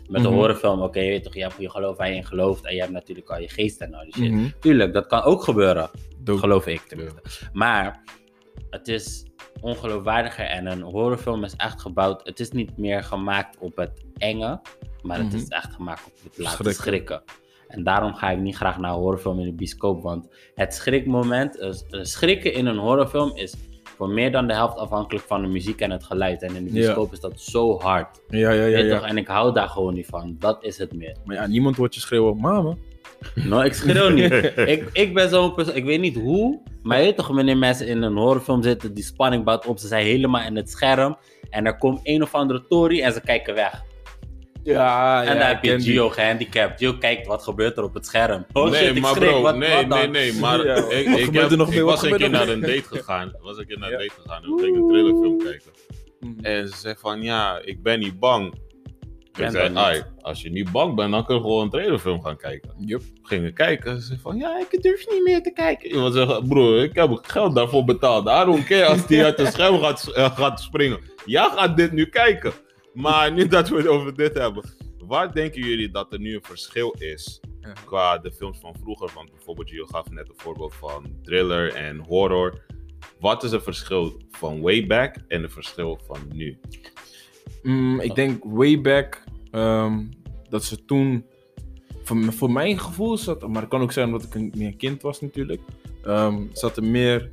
Met 0.08 0.24
een 0.24 0.30
Mhm. 0.30 0.32
horrorfilm, 0.38 0.80
oké, 0.82 1.00
je 1.00 1.10
weet 1.10 1.22
toch, 1.24 1.34
je 1.34 1.40
hebt 1.42 1.54
je 1.58 1.70
geloof 1.70 1.96
waar 1.96 2.08
je 2.08 2.14
in 2.14 2.24
gelooft 2.24 2.64
en 2.66 2.74
je 2.74 2.80
hebt 2.80 2.92
natuurlijk 2.92 3.30
al 3.30 3.40
je 3.40 3.48
geest 3.48 3.80
en 3.80 3.94
al 3.94 4.02
die 4.04 4.14
shit. 4.14 4.30
Mhm. 4.32 4.48
Tuurlijk, 4.60 4.92
dat 4.92 5.06
kan 5.06 5.22
ook 5.22 5.42
gebeuren, 5.42 5.90
geloof 6.24 6.66
ik 6.66 6.80
tenminste. 6.80 7.20
Maar 7.52 8.02
het 8.70 8.88
is 8.88 9.24
ongeloofwaardiger 9.60 10.44
en 10.44 10.66
een 10.66 10.82
horrorfilm 10.82 11.44
is 11.44 11.54
echt 11.56 11.80
gebouwd, 11.80 12.26
het 12.26 12.40
is 12.40 12.50
niet 12.50 12.76
meer 12.76 13.02
gemaakt 13.02 13.56
op 13.58 13.76
het 13.76 14.04
enge, 14.16 14.61
maar 15.02 15.18
het 15.18 15.26
Mhm. 15.26 15.37
is 15.37 15.49
echt 15.49 15.75
gemaakt 15.75 16.04
op 16.06 16.12
het 16.25 16.38
laten 16.38 16.56
Schrikken. 16.56 16.75
schrikken. 16.82 17.23
En 17.68 17.82
daarom 17.85 18.14
ga 18.14 18.30
ik 18.30 18.38
niet 18.38 18.56
graag 18.56 18.78
naar 18.78 18.90
een 18.92 18.96
horrorfilm 18.99 19.38
in 19.40 19.44
de 19.46 19.52
bioscoop. 19.52 20.02
Want 20.02 20.28
het 20.54 20.75
schrikmoment, 20.75 21.58
eh, 21.58 21.68
eh, 21.68 21.75
schrikken 22.02 22.52
in 22.54 22.66
een 22.66 22.76
horrorfilm 22.78 23.37
is 23.37 23.54
voor 23.96 24.08
meer 24.08 24.32
dan 24.32 24.46
de 24.46 24.54
helft 24.54 24.76
afhankelijk 24.76 25.24
van 25.26 25.42
de 25.42 25.48
muziek 25.48 25.80
en 25.80 25.90
het 25.90 26.04
geluid. 26.04 26.42
En 26.42 26.56
in 26.56 26.64
de 26.64 26.72
Ja. 26.72 26.80
bioscoop 26.80 27.12
is 27.12 27.20
dat 27.20 27.40
zo 27.40 27.78
hard. 27.80 28.20
Ja, 28.28 28.50
ja, 28.50 28.64
ja. 28.64 28.96
Toch? 28.98 29.08
En 29.08 29.16
ik 29.16 29.26
hou 29.26 29.52
daar 29.54 29.68
gewoon 29.68 29.94
niet 29.94 30.06
van. 30.06 30.36
Dat 30.38 30.64
is 30.64 30.78
het 30.78 30.92
meer. 30.94 31.16
Maar 31.24 31.36
ja, 31.36 31.46
niemand 31.46 31.76
hoort 31.76 31.94
je 31.94 32.00
schreeuwen, 32.00 32.36
mama. 32.40 32.74
No, 33.34 33.60
ik 33.60 33.72
schreeuw 33.72 34.08
niet. 34.20 34.32
ik, 34.56 34.88
ik 34.92 35.14
ben 35.14 35.28
zo'n 35.28 35.54
persoon, 35.54 35.74
ik 35.74 35.84
weet 35.84 36.00
niet 36.00 36.16
hoe. 36.16 36.60
Maar 36.82 36.98
je 36.98 37.04
weet 37.04 37.16
toch 37.16 37.26
wanneer 37.28 37.56
mensen 37.56 37.86
in 37.86 38.02
een 38.02 38.16
horrorfilm 38.16 38.62
zitten, 38.62 38.94
die 38.94 39.04
spanning 39.04 39.44
bouwt 39.44 39.66
op. 39.66 39.78
Ze 39.78 39.86
zijn 39.86 40.04
helemaal 40.04 40.42
in 40.46 40.56
het 40.56 40.70
scherm. 40.70 41.16
En 41.50 41.66
er 41.66 41.78
komt 41.78 42.00
een 42.02 42.22
of 42.22 42.34
andere 42.34 42.66
tory 42.68 43.00
en 43.02 43.12
ze 43.12 43.20
kijken 43.20 43.54
weg. 43.54 43.82
Ja, 44.66 45.25
en 45.25 45.38
dan 45.38 45.46
heb 45.46 45.64
je 45.64 45.80
Gio 45.80 46.08
gehandicapt. 46.08 46.78
Gio 46.78 46.92
kijkt 46.92 47.26
wat 47.26 47.42
gebeurt 47.42 47.76
er 47.76 47.85
op 47.85 47.94
het 47.94 48.06
scherm. 48.06 48.46
Oh 48.52 48.70
nee, 48.70 48.85
shit, 48.87 48.96
ik 48.96 49.02
maar 49.02 49.14
schrik. 49.14 49.28
bro, 49.28 49.40
wat, 49.42 49.56
nee, 49.56 49.87
wat 49.87 49.99
nee, 49.99 50.08
nee, 50.08 50.32
maar 50.32 50.64
Ja, 50.66 50.75
ik, 50.75 51.06
ik, 51.06 51.35
heb, 51.35 51.50
er 51.50 51.56
nog 51.56 51.73
ik 51.73 51.82
was 51.82 52.02
een 52.02 52.16
keer 52.16 52.25
er 52.25 52.30
naar 52.30 52.49
een 52.49 52.61
date 52.61 52.82
gegaan. 52.82 53.32
Was 53.40 53.58
ik 53.58 53.66
keer 53.66 53.78
naar 53.78 53.92
een 53.92 53.99
Ja. 53.99 54.06
date 54.06 54.20
gegaan 54.23 54.42
en 54.42 54.58
ging 54.58 54.76
ik 54.76 54.82
een 54.82 54.88
thrillerfilm 54.88 55.38
kijken. 55.38 55.70
Mhm. 56.20 56.44
En 56.44 56.68
ze 56.68 56.76
zei 56.76 56.94
van, 56.99 57.23
ja, 57.23 57.61
ik 57.64 57.82
ben 57.82 57.99
niet 57.99 58.18
bang. 58.18 58.54
Ik 59.37 59.42
Ben 59.42 59.50
zei, 59.50 60.02
als 60.20 60.42
je 60.42 60.50
niet 60.50 60.73
bang 60.73 60.94
bent, 60.94 61.11
dan 61.11 61.25
kun 61.25 61.35
je 61.35 61.40
gewoon 61.40 61.62
een 61.62 61.70
trailerfilm 61.70 62.23
gaan 62.23 62.37
kijken. 62.37 62.70
We 62.78 63.00
gingen 63.23 63.54
kijken. 63.54 64.00
Ze 64.00 64.06
zei 64.06 64.18
van, 64.23 64.37
ja, 64.37 64.58
ik 64.70 64.82
durf 64.82 65.06
niet 65.11 65.23
meer 65.23 65.42
te 65.42 65.52
kijken. 65.52 65.88
Iemand 65.88 66.14
zegt, 66.14 66.49
bro, 66.49 66.76
ik 66.78 66.94
heb 66.94 67.18
geld 67.23 67.54
daarvoor 67.54 67.85
betaald. 67.85 68.25
Daarom 68.26 68.64
keer 68.64 68.85
als 68.85 69.06
die 69.06 69.25
uit 69.25 69.38
het 69.38 69.52
scherm 69.52 69.78
gaat, 69.80 70.08
eh, 70.14 70.37
gaat 70.37 70.61
springen. 70.61 70.99
Jij 71.25 71.49
gaat 71.54 71.76
dit 71.76 71.92
nu 71.92 72.06
kijken. 72.06 72.52
Maar 72.96 73.32
nu 73.32 73.46
dat 73.46 73.68
we 73.68 73.76
het 73.76 73.86
over 73.86 74.14
dit 74.14 74.34
hebben. 74.34 74.64
Waar 74.98 75.32
denken 75.32 75.60
jullie 75.60 75.90
dat 75.90 76.12
er 76.12 76.18
nu 76.18 76.34
een 76.34 76.42
verschil 76.42 76.94
is 76.98 77.40
qua 77.84 78.18
de 78.18 78.32
films 78.32 78.58
van 78.58 78.74
vroeger? 78.80 79.10
Want 79.14 79.30
bijvoorbeeld, 79.30 79.68
je 79.68 79.86
gaf 79.88 80.10
net 80.10 80.28
een 80.28 80.34
voorbeeld 80.36 80.74
van 80.74 81.16
thriller 81.22 81.74
en 81.74 81.98
horror. 81.98 82.62
Wat 83.20 83.42
is 83.42 83.50
het 83.50 83.62
verschil 83.62 84.20
van 84.30 84.60
way 84.60 84.86
back 84.86 85.16
en 85.28 85.42
het 85.42 85.52
verschil 85.52 86.00
van 86.06 86.18
nu? 86.32 86.58
Mm, 87.62 88.00
ik 88.00 88.14
denk 88.14 88.44
way 88.44 88.80
back 88.80 89.24
ehm, 89.50 90.04
dat 90.48 90.64
ze 90.64 90.84
toen, 90.84 91.26
voor, 92.02 92.32
voor 92.32 92.50
mijn 92.50 92.78
gevoel 92.78 93.16
zat, 93.16 93.48
maar 93.48 93.60
het 93.60 93.70
kan 93.70 93.80
ook 93.80 93.92
zijn 93.92 94.06
omdat 94.06 94.22
ik 94.22 94.34
een, 94.34 94.52
meer 94.56 94.76
kind 94.76 95.02
was 95.02 95.20
natuurlijk, 95.20 95.60
ehm, 96.02 96.46
zat 96.52 96.76
er 96.76 96.84
meer, 96.84 97.30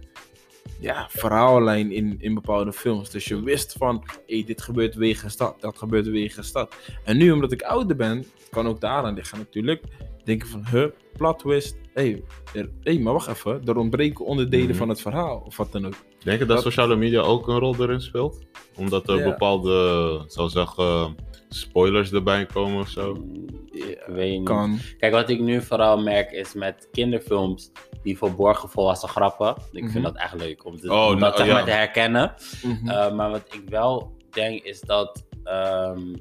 ja, 0.83 1.07
verhaallijn 1.09 1.91
in, 1.91 2.15
in 2.19 2.33
bepaalde 2.33 2.73
films. 2.73 3.09
Dus 3.09 3.25
je 3.25 3.41
wist 3.43 3.75
van, 3.77 4.03
hé, 4.27 4.43
dit 4.45 4.61
gebeurt 4.61 4.95
wegens 4.95 5.37
dat, 5.37 5.55
dat 5.61 5.77
gebeurt 5.77 6.07
wegens 6.07 6.51
dat. 6.51 6.75
En 7.03 7.17
nu, 7.17 7.31
omdat 7.31 7.51
ik 7.51 7.61
ouder 7.61 7.95
ben, 7.95 8.25
kan 8.49 8.67
ook 8.67 8.81
daaraan 8.81 9.13
liggen 9.13 9.37
natuurlijk. 9.37 9.83
Denken 10.23 10.47
van, 10.47 10.65
huh, 10.71 10.85
plot 11.17 11.39
twist. 11.39 11.75
Hé, 11.93 12.21
hey, 12.53 12.69
hey, 12.83 12.99
maar 12.99 13.13
wacht 13.13 13.27
even, 13.27 13.61
er 13.65 13.77
ontbreken 13.77 14.25
onderdelen 14.25 14.67
Mhm. 14.67 14.77
van 14.77 14.89
het 14.89 15.01
verhaal, 15.01 15.43
of 15.45 15.57
wat 15.57 15.71
dan 15.71 15.85
ook. 15.85 15.93
Denk 16.23 16.39
je 16.39 16.45
dat, 16.45 16.55
Dat- 16.55 16.65
sociale 16.65 16.95
media 16.95 17.21
ook 17.21 17.47
een 17.47 17.59
rol 17.59 17.75
erin 17.79 18.01
speelt? 18.01 18.39
Omdat 18.75 19.09
er 19.09 19.17
Ja. 19.17 19.23
bepaalde, 19.29 20.23
zou 20.27 20.49
zeggen, 20.49 21.15
spoilers 21.49 22.11
erbij 22.11 22.45
komen 22.45 22.79
of 22.79 22.89
zo? 22.89 23.23
Ik 23.71 24.03
weet 24.07 24.37
niet. 24.37 24.47
Kan. 24.47 24.79
Kijk, 24.97 25.13
wat 25.13 25.29
ik 25.29 25.39
nu 25.39 25.61
vooral 25.61 26.01
merk 26.01 26.31
is 26.31 26.53
met 26.53 26.87
kinderfilms 26.91 27.71
die 28.03 28.17
verborgen 28.17 28.69
volwassen 28.69 29.09
grappen. 29.09 29.55
Ik 29.71 29.81
Mhm. 29.83 29.91
vind 29.91 30.03
dat 30.03 30.15
echt 30.17 30.33
leuk 30.33 30.65
om, 30.65 30.77
te, 30.77 30.91
Oh, 30.93 31.05
om 31.05 31.11
dat 31.11 31.19
nou, 31.19 31.35
zeg 31.37 31.45
ja. 31.47 31.53
maar 31.53 31.63
te 31.63 31.69
herkennen. 31.71 32.33
Mhm. 32.63 32.89
Uh, 32.89 33.11
maar 33.13 33.29
wat 33.29 33.53
ik 33.53 33.69
wel 33.69 34.17
denk 34.29 34.63
is 34.63 34.81
dat 34.81 35.25
ehm, 35.43 36.13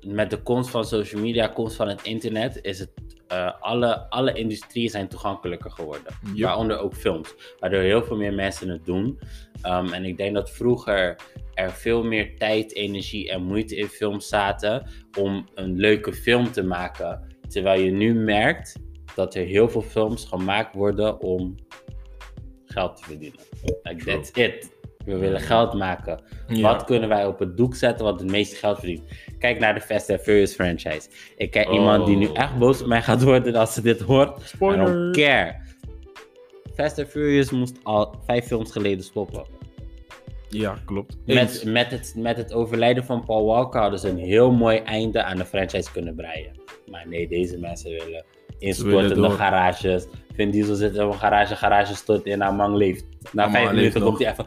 met 0.00 0.30
de 0.30 0.42
komst 0.42 0.70
van 0.70 0.84
social 0.84 1.20
media, 1.22 1.46
komst 1.46 1.76
van 1.76 1.88
het 1.88 2.02
internet, 2.02 2.58
is 2.62 2.78
het 2.78 2.90
eh, 3.28 3.50
alle, 3.60 4.10
alle 4.10 4.32
industrieën 4.32 4.90
zijn 4.90 5.08
toegankelijker 5.08 5.70
geworden. 5.70 6.12
Waaronder 6.36 6.78
ook 6.78 6.94
films, 6.94 7.34
waardoor 7.58 7.80
heel 7.80 8.04
veel 8.04 8.16
meer 8.16 8.34
mensen 8.34 8.68
het 8.68 8.84
doen. 8.84 9.18
Um, 9.66 9.92
en 9.92 10.04
ik 10.04 10.16
denk 10.16 10.34
dat 10.34 10.50
vroeger 10.50 11.16
er 11.54 11.70
veel 11.70 12.04
meer 12.04 12.36
tijd, 12.36 12.74
energie 12.74 13.30
en 13.30 13.42
moeite 13.42 13.76
in 13.76 13.86
films 13.86 14.28
zaten 14.28 14.86
om 15.18 15.48
een 15.54 15.76
leuke 15.76 16.12
film 16.12 16.50
te 16.52 16.62
maken. 16.62 17.36
Terwijl 17.48 17.80
je 17.80 17.90
nu 17.90 18.14
merkt 18.14 18.76
dat 19.14 19.34
er 19.34 19.44
heel 19.44 19.68
veel 19.68 19.82
films 19.82 20.24
gemaakt 20.24 20.74
worden 20.74 21.20
om 21.20 21.54
geld 22.64 22.96
te 22.96 23.02
verdienen. 23.04 23.40
Like, 23.82 24.04
that's 24.04 24.30
it. 24.30 24.70
We 25.04 25.16
willen 25.16 25.40
geld 25.40 25.72
maken. 25.74 26.20
Ja. 26.48 26.60
Wat 26.60 26.84
kunnen 26.84 27.08
wij 27.08 27.26
op 27.26 27.38
het 27.38 27.56
doek 27.56 27.74
zetten 27.74 28.04
wat 28.04 28.20
het 28.20 28.30
meeste 28.30 28.56
geld 28.56 28.78
verdient? 28.78 29.02
Kijk 29.38 29.58
naar 29.58 29.74
de 29.74 29.80
Fast 29.80 30.10
and 30.10 30.20
Furious 30.20 30.54
franchise. 30.54 31.08
Ik 31.36 31.50
ken 31.50 31.66
Oh. 31.66 31.74
iemand 31.74 32.06
die 32.06 32.16
nu 32.16 32.28
echt 32.32 32.58
boos 32.58 32.80
op 32.80 32.86
mij 32.86 33.02
gaat 33.02 33.22
worden 33.22 33.54
als 33.54 33.74
ze 33.74 33.82
dit 33.82 34.00
hoort. 34.00 34.38
I 34.38 34.42
Spoiler. 34.46 34.86
don't 34.86 35.16
care. 35.16 35.56
Fast 36.74 36.98
and 36.98 37.08
Furious 37.08 37.50
moest 37.50 37.78
al 37.82 38.14
vijf 38.26 38.46
films 38.46 38.72
geleden 38.72 39.04
stoppen. 39.04 39.44
Ja, 40.48 40.78
klopt. 40.84 41.16
Met, 41.26 41.64
met, 41.66 41.90
het, 41.90 42.14
met 42.16 42.36
het 42.36 42.52
overlijden 42.52 43.04
van 43.04 43.24
Paul 43.24 43.44
Walker 43.44 43.80
hadden 43.80 43.98
ze 43.98 44.08
een 44.08 44.18
heel 44.18 44.50
mooi 44.52 44.76
einde 44.78 45.22
aan 45.22 45.36
de 45.36 45.44
franchise 45.44 45.92
kunnen 45.92 46.14
breien. 46.14 46.60
Maar 46.90 47.08
nee, 47.08 47.28
deze 47.28 47.58
mensen 47.58 47.90
willen 47.90 48.24
instortende 48.62 49.30
garages. 49.30 50.06
Vin 50.34 50.50
Diesel 50.50 50.74
zit 50.74 50.94
in 50.94 51.00
een 51.00 51.14
garage, 51.14 51.56
garage 51.56 51.94
stort 51.94 52.24
in, 52.24 52.38
nou 52.38 52.54
man 52.54 52.76
leeft. 52.76 53.04
Na 53.32 53.50
vijf 53.50 53.70
minuten 53.72 54.02
komt 54.02 54.18
hij 54.18 54.32
even... 54.32 54.44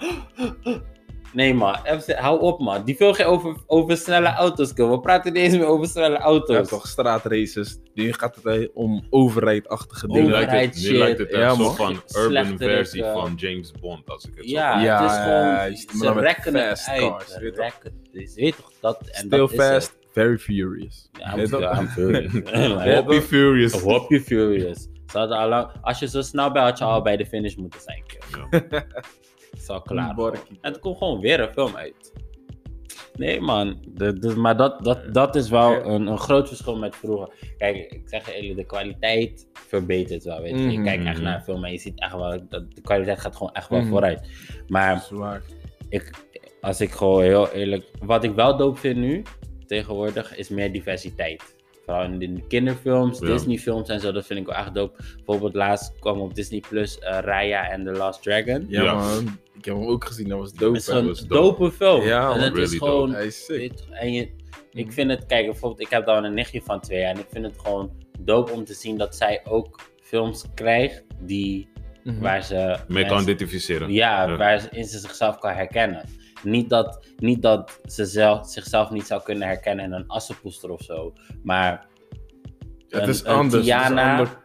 Nee 1.34 1.54
man, 1.54 1.76
even, 1.84 2.16
hou 2.18 2.40
op 2.42 2.60
man. 2.60 2.84
Die 2.84 2.96
film 2.96 3.14
ging 3.14 3.28
over, 3.28 3.56
over 3.68 3.98
snelle 3.98 4.28
auto's. 4.28 4.74
Kim. 4.74 4.90
We 4.90 5.00
praten 5.00 5.34
niet 5.34 5.42
eens 5.44 5.54
meer 5.58 5.66
over 5.66 5.88
snelle 5.88 6.16
Ja, 6.16 6.22
auto's. 6.22 6.70
toch, 6.70 6.88
straatraces. 6.88 7.78
Nu 7.94 8.14
gaat 8.14 8.40
het 8.44 8.70
om 8.74 9.06
overrijdachtige 9.10 10.08
dingen. 10.08 10.26
Overheid 10.26 10.52
lijkt 10.52 10.76
het, 10.76 10.92
nu 10.92 10.98
lijkt 10.98 11.20
het 11.20 11.30
Ja, 11.32 11.50
een 11.52 11.58
man. 11.58 11.76
soort 11.76 11.76
van 11.76 12.22
urban 12.24 12.58
versie 12.58 13.04
van 13.04 13.34
James 13.36 13.72
Bond, 13.82 14.10
als 14.10 14.26
ik 14.26 14.32
het 14.36 14.46
zo 14.50 14.52
Ja, 14.56 14.72
kan. 14.74 14.82
Ja, 14.84 15.02
het 15.02 15.12
is 15.12 15.18
gewoon. 15.18 16.14
Maar 16.14 16.14
ze 16.14 16.20
rekken 16.20 16.56
het 16.56 16.86
uit. 16.88 17.00
cars, 17.00 17.32
Ze 17.32 17.40
weet 17.40 17.56
je 17.56 17.62
rekken 17.62 17.92
het. 18.04 18.14
Dus 18.14 18.34
weet 18.36 18.56
toch, 18.56 18.72
dat, 18.80 18.98
en 19.02 19.26
Still 19.26 19.30
dat 19.40 19.54
fast, 19.54 19.95
very 20.16 20.38
furious. 20.38 21.10
Ja, 21.20 21.38
I'm, 21.38 21.50
dat? 21.50 21.78
Furious. 21.90 22.34
Happy 22.96 23.20
Furious. 23.20 23.82
Hoop 23.82 24.10
je 24.10 24.22
furious. 24.22 24.88
Als 25.82 26.00
je 26.00 26.08
zo 26.08 26.22
snel 26.22 26.52
bent, 26.52 26.66
had 26.66 26.78
je 26.78 26.84
al 26.84 27.02
bij 27.02 27.18
de 27.18 27.26
finish 27.26 27.56
moeten 27.56 27.80
zijn. 27.82 28.04
Het 28.50 28.86
is 29.62 29.70
al 29.70 29.82
klaar. 29.82 30.16
En 30.62 30.74
er 30.74 30.80
komt 30.80 30.98
gewoon 30.98 31.20
weer 31.20 31.40
een 31.40 31.54
film 31.54 31.76
uit. 31.76 32.14
Nee 33.18 33.42
man, 33.42 33.78
de, 33.88 34.20
de- 34.20 34.36
maar 34.36 34.58
dat, 34.58 34.84
dat, 34.84 35.14
dat 35.14 35.36
is 35.36 35.50
wel 35.50 35.86
een, 35.86 36.08
een 36.08 36.18
groot 36.18 36.48
verschil 36.48 36.78
met 36.78 36.96
vroeger. 36.96 37.34
Kijk, 37.58 37.76
ik 37.76 38.02
zeg 38.06 38.26
je 38.26 38.34
eerlijk, 38.34 38.56
de 38.60 38.66
kwaliteit 38.66 39.48
verbetert 39.54 40.24
wel. 40.24 40.42
Weet 40.42 40.60
je. 40.60 40.72
je 40.72 40.78
Mhm. 40.78 40.84
kijkt 40.84 41.06
echt 41.06 41.22
naar 41.22 41.36
een 41.36 41.42
film 41.44 41.66
en 41.66 41.72
je 41.72 41.78
ziet 41.78 42.00
echt 42.02 42.14
wel, 42.16 42.30
dat 42.50 42.72
de 42.76 42.82
kwaliteit 42.82 43.20
gaat 43.20 43.36
gewoon 43.36 43.54
echt 43.54 43.70
wel 43.70 43.80
Mhm. 43.80 43.90
vooruit. 43.90 44.30
Maar 44.68 45.00
Zwaar. 45.02 45.42
ik, 45.90 46.12
als 46.62 46.82
ik 46.82 46.92
gewoon 46.92 47.22
heel 47.24 47.52
eerlijk. 47.52 47.86
Wat 48.02 48.24
ik 48.24 48.34
wel 48.36 48.58
dope 48.58 48.80
vind 48.80 48.98
nu, 48.98 49.22
tegenwoordig, 49.66 50.36
is 50.36 50.50
meer 50.50 50.72
diversiteit. 50.72 51.56
Vooral 51.86 52.04
in 52.04 52.20
de 52.36 52.48
kinderfilms, 52.48 53.20
Ja. 53.20 53.26
Disney-films 53.26 53.90
en 53.90 54.00
zo, 54.00 54.12
dat 54.12 54.26
vind 54.26 54.40
ik 54.40 54.46
wel 54.46 54.56
echt 54.56 54.74
dope. 54.74 55.04
Bijvoorbeeld 55.16 55.54
laatst 55.54 55.94
kwam 56.00 56.20
op 56.22 56.36
Disney 56.36 56.64
Plus 56.70 57.00
eh, 57.00 57.18
Raya 57.22 57.72
and 57.74 57.86
the 57.86 57.92
Last 57.92 58.22
Dragon. 58.24 58.66
Ja, 58.68 58.84
Ja. 58.84 58.94
man. 58.94 59.40
Ik 59.58 59.66
heb 59.66 59.76
hem 59.76 59.86
ook 59.88 60.06
gezien, 60.06 60.28
dat 60.28 60.40
was 60.40 60.50
Het 60.50 60.60
dope. 60.60 60.78
is 60.78 60.86
gewoon 60.88 61.08
was 61.08 61.22
een 61.22 61.28
dope. 61.28 61.58
dope 61.64 61.72
film. 61.76 62.02
Ja, 62.02 62.34
en 62.34 62.40
het 62.40 62.52
is 62.54 62.60
really 62.60 62.78
gewoon. 62.78 63.14
Hij 63.14 63.26
is 63.26 63.46
sick. 63.46 63.58
weet 63.60 63.80
je, 63.90 63.96
en 63.96 64.14
je, 64.14 64.30
ik 64.74 64.92
vind 64.92 65.10
het, 65.12 65.26
kijk, 65.26 65.46
bijvoorbeeld, 65.46 65.82
ik 65.82 65.90
heb 65.90 66.06
dan 66.06 66.24
een 66.24 66.34
nichtje 66.34 66.62
van 66.62 66.80
twee 66.82 67.00
jaar 67.00 67.14
en 67.14 67.20
ik 67.20 67.28
vind 67.32 67.46
het 67.46 67.60
gewoon 67.60 67.92
dope 68.20 68.52
om 68.52 68.64
te 68.66 68.74
zien 68.74 68.98
dat 68.98 69.16
zij 69.16 69.42
ook 69.46 69.80
films 70.02 70.46
krijgt 70.54 71.04
die, 71.20 71.68
Mhm. 72.04 72.20
waar 72.20 72.44
ze. 72.44 72.78
Mee 72.88 73.06
kan 73.06 73.22
identificeren. 73.22 73.92
ja, 73.92 74.28
Ja. 74.28 74.38
waarin 74.38 74.86
ze 74.86 75.00
zichzelf 75.00 75.38
kan 75.38 75.52
herkennen. 75.54 76.04
Niet 76.46 76.70
dat, 76.70 77.06
niet 77.18 77.42
dat 77.42 77.80
ze 77.86 78.06
zelf, 78.06 78.48
zichzelf 78.48 78.90
niet 78.90 79.08
zou 79.08 79.22
kunnen 79.24 79.48
herkennen 79.48 79.86
in 79.86 79.92
een 79.92 80.08
assenpoester 80.08 80.70
of 80.72 80.82
zo. 80.82 81.14
Maar 81.44 81.86
Het 82.90 83.02
een- 83.04 83.10
is 83.10 83.24
anders. 83.26 83.54
het 83.54 83.62
is 83.64 83.68
Tiana- 83.70 84.12
ander- 84.18 84.38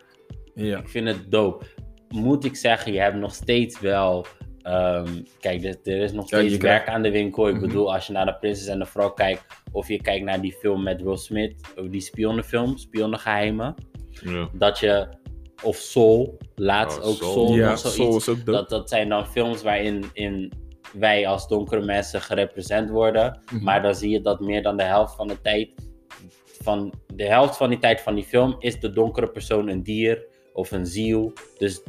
Ja. 0.54 0.78
ik 0.78 0.88
vind 0.88 1.09
het 1.09 1.30
dope. 1.30 1.66
Moet 2.09 2.45
ik 2.45 2.57
zeggen, 2.57 2.92
je 2.92 3.00
hebt 3.00 3.16
nog 3.16 3.35
steeds 3.35 3.80
wel. 3.80 4.26
ehm, 4.61 5.23
kijk, 5.38 5.64
er, 5.64 5.76
er 5.85 6.00
is 6.00 6.12
nog 6.12 6.30
Ja, 6.30 6.38
steeds 6.38 6.54
je 6.54 6.61
werk 6.61 6.88
aan 6.88 7.02
de 7.02 7.11
winkel. 7.11 7.49
Ik 7.49 7.54
Mhm. 7.54 7.66
bedoel, 7.66 7.92
als 7.95 8.07
je 8.07 8.12
naar 8.12 8.26
de 8.26 8.35
Prinses 8.35 8.66
en 8.66 8.78
de 8.78 8.87
Vrouw 8.87 9.11
kijkt. 9.11 9.45
Of 9.73 9.88
je 9.88 10.00
kijkt 10.02 10.25
naar 10.25 10.40
die 10.40 10.52
film 10.52 10.83
met 10.83 11.02
Will 11.02 11.16
Smith. 11.16 11.54
Over 11.76 11.90
die 11.90 12.00
spionnenfilm, 12.00 12.76
Spionnengeheimen. 12.76 13.75
Ja. 14.11 14.49
Dat 14.52 14.78
je. 14.78 15.09
Of 15.62 15.76
Soul. 15.76 16.38
Laatst 16.54 16.99
Oh, 17.00 17.07
ook 17.07 17.14
Soul. 17.16 17.33
Soul. 17.33 17.54
Ja, 17.57 17.69
nog 17.69 17.78
zoiets. 17.78 17.97
Soul 17.99 18.16
is 18.16 18.28
ook. 18.28 18.45
Dat, 18.47 18.69
dat 18.69 18.88
zijn 18.88 19.09
dan 19.09 19.26
films 19.26 19.62
waarin 19.62 20.04
in 20.12 20.52
wij 20.92 21.26
als 21.26 21.49
donkere 21.49 21.80
mensen 21.85 22.20
gerepresent 22.20 22.90
worden. 22.90 23.40
Mhm. 23.52 23.64
Maar 23.64 23.82
dan 23.82 23.94
zie 23.94 24.11
je 24.11 24.20
dat 24.20 24.40
meer 24.40 24.62
dan 24.62 24.76
de 24.76 24.82
helft 24.82 25.14
van 25.14 25.28
de 25.28 25.40
tijd. 25.42 25.68
Van 26.62 26.92
de 27.14 27.25
helft 27.25 27.56
van 27.56 27.68
die 27.70 27.78
tijd 27.78 28.00
van 28.00 28.14
die 28.14 28.25
film 28.25 28.56
is 28.59 28.80
de 28.80 28.92
donkere 28.92 29.28
persoon 29.28 29.68
een 29.68 29.82
dier 29.82 30.25
of 30.52 30.70
een 30.70 30.87
ziel. 30.87 31.32
Dus 31.59 31.80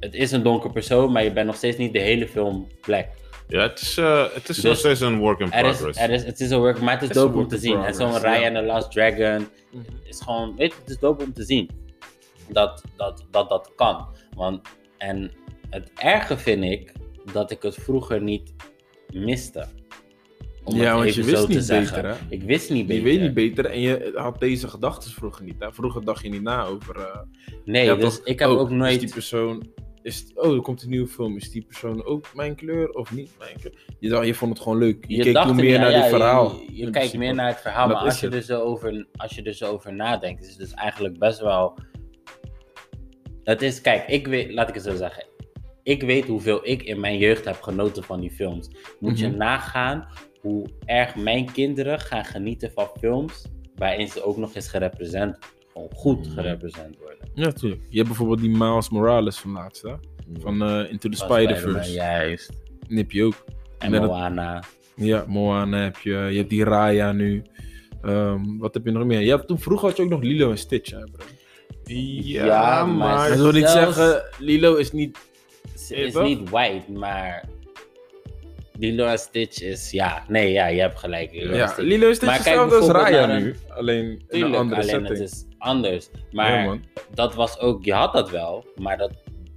het 0.00 0.14
is 0.14 0.32
een 0.32 0.42
donker 0.42 0.70
persoon, 0.72 1.12
maar 1.12 1.24
je 1.24 1.32
bent 1.32 1.46
nog 1.46 1.56
steeds 1.56 1.76
niet 1.76 1.92
de 1.92 1.98
hele 1.98 2.28
film 2.28 2.66
black. 2.80 3.06
Ja, 3.48 3.60
het 3.62 3.80
is, 3.80 3.96
eh, 3.96 4.22
het 4.34 4.48
is 4.48 4.56
Dus 4.56 4.64
nog 4.64 4.76
steeds 4.76 5.00
een 5.00 5.18
work 5.18 5.38
in 5.40 5.52
Er 5.52 5.64
is, 5.64 5.76
progress. 5.76 5.98
er 6.00 6.10
is, 6.10 6.24
het 6.24 6.40
is 6.40 6.50
een 6.50 6.58
work, 6.58 6.80
maar 6.80 6.92
het 6.92 7.02
is 7.02 7.08
Het 7.08 7.16
is 7.16 7.22
een 7.22 7.28
dope 7.28 7.42
om 7.42 7.48
te 7.48 7.58
zien. 7.58 7.82
En 7.84 7.94
zo'n 7.94 8.10
ja. 8.12 8.46
and 8.46 8.54
the 8.54 8.62
Last 8.62 8.90
Dragon 8.92 9.46
Mhm. 9.72 9.82
is 10.04 10.20
gewoon, 10.20 10.56
weet 10.56 10.72
je, 10.72 10.78
het 10.80 10.90
is 10.90 10.98
dope 10.98 11.24
om 11.24 11.32
te 11.32 11.44
zien. 11.44 11.70
Dat 12.48 12.82
dat, 12.96 13.24
dat, 13.30 13.48
dat 13.48 13.72
kan. 13.76 14.06
Want, 14.34 14.68
en 14.98 15.30
het 15.70 15.90
erge 15.94 16.38
vind 16.38 16.64
ik 16.64 16.92
dat 17.32 17.50
ik 17.50 17.62
het 17.62 17.74
vroeger 17.74 18.22
niet 18.22 18.52
miste. 19.12 19.66
Om 20.64 20.76
Ja, 20.76 20.94
want 20.94 21.04
je 21.14 21.20
even 21.20 21.24
wist 21.24 21.40
zo 21.40 21.46
te 21.46 21.52
niet 21.52 21.64
zeggen. 21.64 22.02
beter, 22.02 22.18
hè? 22.18 22.26
Ik 22.28 22.42
wist 22.42 22.70
niet 22.70 22.78
Je 22.78 22.84
beter. 22.86 23.02
weet 23.04 23.20
niet 23.20 23.34
beter 23.34 23.64
en 23.66 23.80
je 23.80 24.12
had 24.14 24.40
deze 24.40 24.68
gedachten 24.68 25.10
vroeger 25.10 25.44
niet. 25.44 25.54
Hè? 25.58 25.72
Vroeger 25.72 26.04
dacht 26.04 26.22
je 26.22 26.28
niet 26.28 26.42
na 26.42 26.64
over. 26.64 26.96
eh, 26.96 27.20
Nee, 27.64 27.84
ja, 27.84 27.94
dus 27.94 28.16
toch? 28.16 28.26
ik 28.26 28.38
heb 28.38 28.48
oh, 28.48 28.58
ook 28.60 28.70
nooit... 28.70 28.92
Is 28.94 28.98
die 29.00 29.10
persoon. 29.12 29.66
Is, 30.02 30.30
oh, 30.34 30.54
er 30.54 30.60
komt 30.62 30.82
een 30.82 30.90
nieuwe 30.90 31.06
film. 31.08 31.36
Is 31.36 31.50
die 31.50 31.62
persoon 31.64 32.04
ook 32.04 32.34
mijn 32.34 32.54
kleur 32.56 32.90
of 32.90 33.12
niet 33.12 33.30
mijn 33.38 33.56
kleur? 33.60 33.72
Je, 33.98 34.08
dacht, 34.08 34.26
je 34.26 34.34
vond 34.34 34.52
het 34.52 34.62
gewoon 34.62 34.78
leuk. 34.78 35.04
Je, 35.08 35.22
keek 35.22 35.34
dacht 35.34 35.48
toen 35.48 35.58
er- 35.58 35.64
meer 35.64 35.78
naar 35.78 35.90
ja, 35.90 36.00
dit 36.00 36.08
verhaal. 36.10 36.54
Je, 36.54 36.76
je 36.76 36.90
kijkt 36.90 37.16
meer 37.16 37.34
naar 37.34 37.46
het 37.48 37.60
verhaal, 37.60 37.88
Dat 37.88 37.96
maar 37.96 38.06
als 38.06 38.20
je, 38.20 38.26
het. 38.26 38.34
er 38.34 38.42
zo 38.42 38.60
over, 38.60 39.06
als 39.16 39.34
je 39.34 39.42
er 39.42 39.54
zo 39.54 39.72
over 39.72 39.94
nadenkt, 39.94 40.42
is 40.42 40.48
het 40.48 40.58
dus 40.58 40.72
eigenlijk 40.72 41.18
best 41.18 41.40
wel. 41.40 41.78
Het 43.44 43.62
is, 43.62 43.80
kijk, 43.80 44.08
ik 44.08 44.26
weet, 44.26 44.52
laat 44.52 44.68
ik 44.68 44.74
het 44.74 44.84
zo 44.84 44.96
zeggen. 44.96 45.24
Ik 45.82 46.02
weet 46.02 46.24
hoeveel 46.26 46.60
ik 46.62 46.82
in 46.82 47.00
mijn 47.00 47.18
jeugd 47.18 47.44
heb 47.44 47.60
genoten 47.62 48.02
van 48.02 48.20
die 48.20 48.30
films. 48.30 48.70
Moet 49.00 49.18
je 49.18 49.28
Mhm. 49.28 49.36
nagaan 49.36 50.06
hoe 50.40 50.66
erg 50.84 51.16
mijn 51.16 51.52
kinderen 51.52 52.00
gaan 52.00 52.24
genieten 52.24 52.70
van 52.74 52.88
films 53.00 53.44
waarin 53.76 54.08
ze 54.08 54.24
ook 54.24 54.36
nog 54.36 54.54
eens 54.54 54.68
gerepresent, 54.68 55.38
gewoon 55.72 55.88
goed 55.94 56.26
Mhm. 56.26 56.34
gerepresent 56.34 56.96
worden. 56.98 57.18
Ja, 57.34 57.52
tuurlijk. 57.52 57.82
Je 57.88 57.96
hebt 57.96 58.08
bijvoorbeeld 58.08 58.40
die 58.40 58.50
Miles 58.50 58.90
Morales 58.90 59.38
van 59.38 59.50
laatst, 59.52 59.82
hè? 59.82 59.92
Van 60.40 60.62
eh, 60.62 60.90
Into 60.90 61.08
the 61.08 61.16
Spider-Verse. 61.16 61.92
Juist. 61.92 62.50
Die 62.88 62.98
heb 62.98 63.10
je 63.10 63.24
ook. 63.24 63.44
En 63.78 63.92
het- 63.92 64.02
Moana. 64.02 64.62
Ja, 64.96 65.24
Moana 65.28 65.78
heb 65.82 65.96
je. 65.96 66.10
Je 66.10 66.36
hebt 66.36 66.50
die 66.50 66.64
Raya 66.64 67.12
nu. 67.12 67.42
Ehm, 68.02 68.58
wat 68.58 68.74
heb 68.74 68.84
je 68.84 68.90
nog 68.90 69.04
meer? 69.04 69.20
Je 69.20 69.30
hebt, 69.30 69.46
toen 69.46 69.58
vroeger 69.58 69.88
had 69.88 69.96
je 69.96 70.02
ook 70.02 70.08
nog 70.10 70.22
Lilo 70.22 70.50
en 70.50 70.58
Stitch, 70.58 70.90
hè, 70.90 70.98
bro. 71.12 71.24
Ja, 71.84 72.44
Ja, 72.44 72.84
maar- 72.84 72.96
maar... 72.96 73.28
Dat 73.28 73.38
wil 73.38 73.52
niet 73.52 73.68
zeggen, 73.68 74.22
Lilo 74.38 74.74
is 74.74 74.92
niet... 74.92 75.18
Ze 75.86 75.94
is 75.96 76.14
niet 76.14 76.48
white, 76.50 76.92
maar 76.92 77.44
Lilo 78.78 79.06
en 79.06 79.18
Stitch 79.18 79.60
is, 79.62 79.90
ja, 79.90 80.24
nee, 80.28 80.52
ja, 80.52 80.66
je 80.66 80.80
hebt 80.80 80.98
gelijk. 80.98 81.32
Lilo 81.32 81.54
Ja, 81.56 81.66
Stitch. 81.66 81.88
Lilo 81.88 82.08
en 82.08 82.14
Stitch 82.14 82.30
Maar 82.30 82.40
is 82.40 82.44
hetzelfde 82.44 82.76
als 82.76 82.88
Raya 82.88 83.28
een- 83.30 83.42
nu. 83.42 83.54
Alleen 83.68 84.22
in 84.28 84.42
een 84.42 84.54
andere 84.54 84.80
alleen 84.80 84.90
setting. 84.90 85.18
het 85.18 85.20
is 85.32 85.44
anders. 85.58 86.08
Maar 86.30 86.64
Ja, 86.64 86.78
dat 87.14 87.34
was 87.34 87.58
ook, 87.58 87.84
je 87.84 87.92
had 87.92 88.12
dat 88.12 88.30
wel, 88.30 88.64
maar 88.76 88.96
dat 88.98 89.10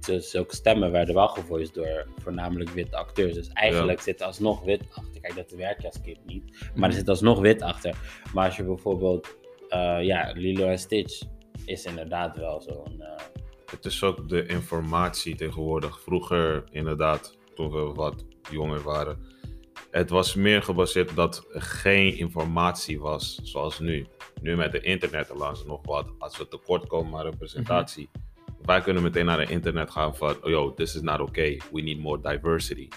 dus 0.06 0.30
zulke 0.30 0.54
stemmen 0.54 0.90
werden 0.92 1.14
wel 1.14 1.28
gevoiced 1.28 1.74
door 1.74 2.06
voornamelijk 2.22 2.70
witte 2.70 2.96
acteurs. 2.96 3.34
Dus 3.34 3.48
eigenlijk 3.52 4.00
zit 4.00 4.20
er 4.20 4.26
alsnog 4.26 4.64
wit 4.64 4.80
achter. 4.94 5.20
Kijk, 5.20 5.34
dat 5.36 5.50
werkt 5.50 5.84
als 5.84 6.00
kind 6.00 6.18
niet. 6.26 6.68
Maar 6.74 6.88
er 6.88 6.94
zit 6.94 7.08
alsnog 7.08 7.40
wit 7.40 7.62
achter. 7.62 7.96
Maar 8.34 8.46
als 8.46 8.56
je 8.56 8.64
bijvoorbeeld, 8.64 9.36
eh, 9.68 9.98
ja, 10.02 10.32
Lilo 10.34 10.66
en 10.68 10.78
Stitch 10.78 11.22
is 11.64 11.84
inderdaad 11.84 12.36
wel 12.36 12.60
zo'n... 12.60 13.00
eh, 13.02 13.24
Het 13.70 13.84
is 13.84 14.02
ook 14.02 14.28
de 14.28 14.46
informatie 14.46 15.34
tegenwoordig. 15.34 16.00
Vroeger, 16.00 16.64
inderdaad, 16.70 17.38
toen 17.54 17.70
we 17.70 17.92
wat 17.94 18.24
jonger 18.50 18.82
waren, 18.82 19.18
het 19.90 20.10
was 20.10 20.34
meer 20.34 20.62
gebaseerd 20.62 21.16
dat 21.16 21.46
er 21.52 21.62
geen 21.62 22.16
informatie 22.16 23.00
was 23.00 23.40
zoals 23.42 23.78
nu. 23.78 24.06
Nu 24.42 24.56
met 24.56 24.72
de 24.72 24.80
internet 24.80 25.32
langs 25.34 25.64
nog 25.64 25.80
wat. 25.82 26.06
Als 26.18 26.38
we 26.38 26.48
tekort 26.48 26.86
komen 26.86 27.18
aan 27.18 27.24
representatie, 27.24 28.10
wij 28.62 28.80
kunnen 28.80 29.02
meteen 29.02 29.24
naar 29.24 29.40
het 29.40 29.50
internet 29.50 29.90
gaan 29.90 30.16
van, 30.16 30.36
oh, 30.42 30.50
yo, 30.50 30.74
this 30.74 30.94
is 30.94 31.00
not 31.00 31.20
okay. 31.20 31.60
We 31.72 31.80
need 31.80 31.98
more 31.98 32.20
diversity. 32.20 32.88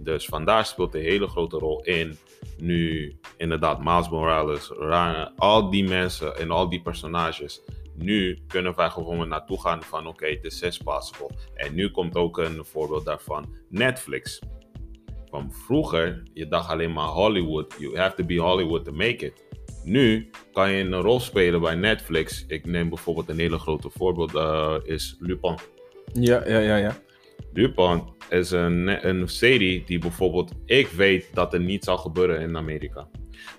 Dus 0.00 0.26
vandaar 0.26 0.66
speelt 0.66 0.94
een 0.94 1.00
hele 1.00 1.26
grote 1.26 1.58
rol 1.58 1.84
in. 1.84 2.16
Nu, 2.58 3.16
inderdaad, 3.36 3.84
Miles 3.84 4.08
Morales, 4.08 4.68
Ryan, 4.68 5.32
al 5.36 5.70
die 5.70 5.88
mensen 5.88 6.36
en 6.36 6.50
al 6.50 6.68
die 6.68 6.82
personages. 6.82 7.62
Nu 7.96 8.38
kunnen 8.46 8.76
wij 8.76 8.90
gewoon 8.90 9.28
naartoe 9.28 9.60
gaan 9.60 9.82
van, 9.82 10.06
oké, 10.06 10.26
it 10.26 10.44
is 10.44 10.62
is 10.62 10.78
possible. 10.78 11.30
En 11.54 11.74
nu 11.74 11.90
komt 11.90 12.16
ook 12.16 12.38
een 12.38 12.64
voorbeeld 12.64 13.04
daarvan, 13.04 13.54
Netflix. 13.68 14.40
Van 15.30 15.52
vroeger, 15.52 16.22
je 16.32 16.48
dacht 16.48 16.70
alleen 16.70 16.92
maar 16.92 17.06
Hollywood. 17.06 17.74
You 17.78 17.98
have 17.98 18.16
to 18.16 18.24
be 18.24 18.40
Hollywood 18.40 18.84
to 18.84 18.92
make 18.92 19.26
it. 19.26 19.44
Nu 19.84 20.30
kan 20.52 20.70
je 20.70 20.84
een 20.84 20.94
rol 20.94 21.20
spelen 21.20 21.60
bij 21.60 21.74
Netflix. 21.74 22.44
Ik 22.48 22.66
neem 22.66 22.88
bijvoorbeeld 22.88 23.28
een 23.28 23.38
hele 23.38 23.58
grote 23.58 23.90
voorbeeld, 23.90 24.34
eh, 24.34 24.76
is 24.82 25.16
Lupin. 25.18 25.58
Ja, 26.12 26.48
ja, 26.48 26.58
ja, 26.58 26.76
ja. 26.76 26.96
Lupin 27.52 28.02
is 28.28 28.50
een, 28.50 29.08
een 29.08 29.28
serie 29.28 29.84
die 29.86 29.98
bijvoorbeeld, 29.98 30.52
ik 30.64 30.86
weet 30.86 31.34
dat 31.34 31.54
er 31.54 31.60
niet 31.60 31.84
zal 31.84 31.98
gebeuren 31.98 32.40
in 32.40 32.56
Amerika. 32.56 33.08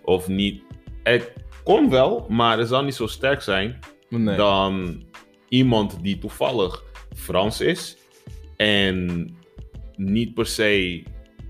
Of 0.04 0.28
niet, 0.28 0.64
het 1.04 1.34
kon 1.64 1.90
wel, 1.90 2.26
maar 2.30 2.58
het 2.58 2.68
zal 2.68 2.84
niet 2.84 2.96
zo 2.96 3.08
sterk 3.08 3.42
zijn 3.42 3.80
Nee. 4.10 4.36
dan 4.36 5.04
iemand 5.50 6.04
die 6.04 6.18
toevallig 6.18 6.84
Frans 7.16 7.62
is 7.62 7.98
en 8.58 9.30
niet 9.96 10.34
per 10.34 10.46
se 10.46 11.04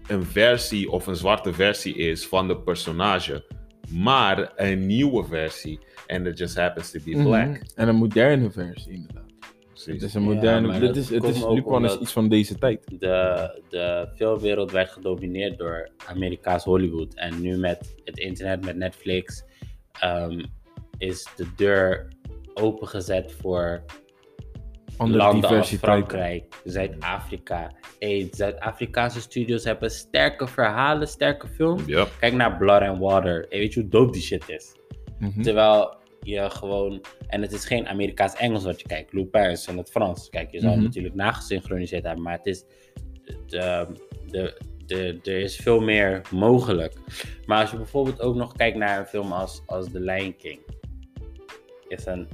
een 0.08 0.24
versie 0.24 0.92
of 0.92 1.08
een 1.08 1.16
zwarte 1.16 1.54
versie 1.54 1.96
is 1.96 2.28
van 2.28 2.48
de 2.48 2.58
personage, 2.58 3.46
maar 3.90 4.52
een 4.56 4.86
nieuwe 4.86 5.26
versie 5.26 5.80
en 6.08 6.26
it 6.26 6.38
just 6.38 6.56
happens 6.56 6.92
to 6.92 7.00
be 7.06 7.12
black. 7.12 7.48
Mhm. 7.48 7.62
En 7.76 7.88
een 7.88 7.96
moderne 7.96 8.52
versie, 8.52 8.92
inderdaad. 8.92 9.24
Het 9.60 9.84
Precies. 9.84 10.04
is 10.04 10.14
een 10.14 10.22
moderne. 10.22 10.80
dit 10.80 10.96
is, 10.96 11.10
het 11.10 11.24
is, 11.24 11.46
Lupin 11.48 11.84
is 11.84 11.98
iets 11.98 12.12
van 12.12 12.30
deze 12.30 12.58
tijd. 12.58 13.00
de, 13.00 13.62
de 13.70 14.12
filmwereld 14.16 14.72
werd 14.72 14.90
gedomineerd 14.90 15.58
door 15.58 15.90
Amerikaans 16.06 16.64
Hollywood. 16.64 17.14
En 17.14 17.42
nu 17.42 17.58
met 17.58 17.96
het 18.04 18.18
internet, 18.18 18.66
met 18.66 18.76
Netflix, 18.76 19.44
ehm, 20.00 20.44
is 20.98 21.28
de 21.36 21.46
deur 21.56 22.08
opengezet 22.56 23.32
voor 23.42 23.84
Andere 24.98 25.18
landen 25.18 25.42
als 25.44 25.52
diversiteit. 25.52 25.92
Frankrijk, 25.92 26.62
Zuid-Afrika. 26.64 27.72
Hey, 28.00 28.28
Zuid-Afrikaanse 28.32 29.22
studios 29.22 29.64
hebben 29.64 29.92
sterke 29.92 30.48
verhalen, 30.48 31.08
sterke 31.08 31.48
films. 31.48 31.86
Yep. 31.86 32.08
Kijk 32.20 32.34
naar 32.34 32.58
Blood 32.58 32.82
and 32.82 33.00
Water. 33.00 33.46
Hey, 33.50 33.60
weet 33.60 33.74
je 33.74 33.80
hoe 33.80 33.90
dope 33.90 34.12
die 34.12 34.22
shit 34.22 34.50
is? 34.50 34.76
Mhm. 35.20 35.42
Terwijl 35.42 35.96
je 36.22 36.50
gewoon. 36.50 37.02
En 37.28 37.42
het 37.42 37.52
is 37.52 37.66
geen 37.66 37.88
Amerikaans-Engels 37.88 38.64
wat 38.64 38.82
je 38.82 38.88
kijkt. 38.88 39.14
Lupin 39.14 39.50
is 39.50 39.68
in 39.68 39.78
het 39.78 39.90
Frans. 39.92 40.30
Kijk, 40.30 40.52
je 40.52 40.60
zou 40.60 40.72
Mhm. 40.72 40.80
het 40.80 40.88
natuurlijk 40.88 41.16
nagesynchroniseerd 41.16 42.04
hebben. 42.04 42.24
Maar 42.24 42.38
het 42.38 42.46
is. 42.46 42.64
De, 43.48 43.88
de, 44.28 44.58
de, 44.86 45.20
er 45.24 45.40
is 45.40 45.56
veel 45.56 45.80
meer 45.82 46.22
mogelijk. 46.32 46.94
Maar 47.46 47.62
als 47.62 47.72
je 47.72 47.78
bijvoorbeeld 47.78 48.22
ook 48.22 48.36
nog 48.36 48.54
kijkt 48.56 48.78
naar 48.78 49.00
een 49.00 49.06
film 49.06 49.32
als, 49.32 49.62
als 49.66 49.92
The 49.92 50.00
Lion 50.00 50.36
King. 50.36 50.60
Is 51.88 52.06
een 52.06 52.28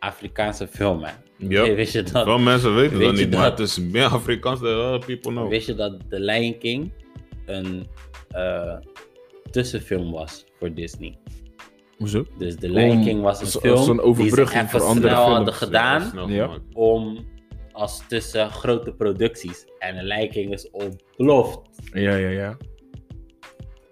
Afrikaanse 0.00 0.66
film, 0.66 1.02
hè? 1.04 1.12
Yep. 1.36 1.76
Wist 1.76 1.92
je 1.92 2.02
dat? 2.02 2.24
Veel 2.24 2.38
mensen 2.38 2.74
weten 2.74 2.98
Weet 2.98 3.06
dat 3.08 3.18
je 3.18 3.24
niet, 3.24 3.34
maar 3.34 3.48
dat- 3.50 3.58
het 3.58 3.68
is 3.68 3.78
meer 3.78 4.04
Afrikaans 4.04 4.60
dan 4.60 4.78
other 4.94 5.06
people 5.06 5.30
know. 5.32 5.48
Wist 5.48 5.66
je 5.66 5.74
dat 5.74 5.96
The 6.08 6.20
Lion 6.20 6.58
King 6.58 6.92
een 7.46 7.86
eh, 8.30 8.76
tussenfilm 9.50 10.12
was 10.12 10.44
voor 10.58 10.74
Disney? 10.74 11.18
Hoezo? 11.98 12.24
Dus 12.38 12.56
The 12.56 12.70
Lion 12.70 12.90
Om- 12.96 13.04
King 13.04 13.22
was 13.22 13.40
een 13.40 13.46
film 13.60 14.14
die 14.14 14.28
ze 14.30 14.46
voor 14.68 14.80
andere 14.82 15.08
snel 15.08 15.24
films. 15.24 15.36
hadden 15.36 15.54
gedaan 15.54 16.10
Ja, 16.14 16.34
Ja. 16.34 16.42
gemaakt. 16.44 16.60
om 16.74 17.26
als 17.72 18.02
tussen 18.08 18.50
grote 18.50 18.92
producties. 18.92 19.64
En 19.78 19.96
The 19.96 20.04
Lion 20.04 20.28
King 20.28 20.52
is 20.52 20.70
ontploft. 20.70 21.60
Ja, 21.92 22.14
ja, 22.16 22.28
ja. 22.28 22.56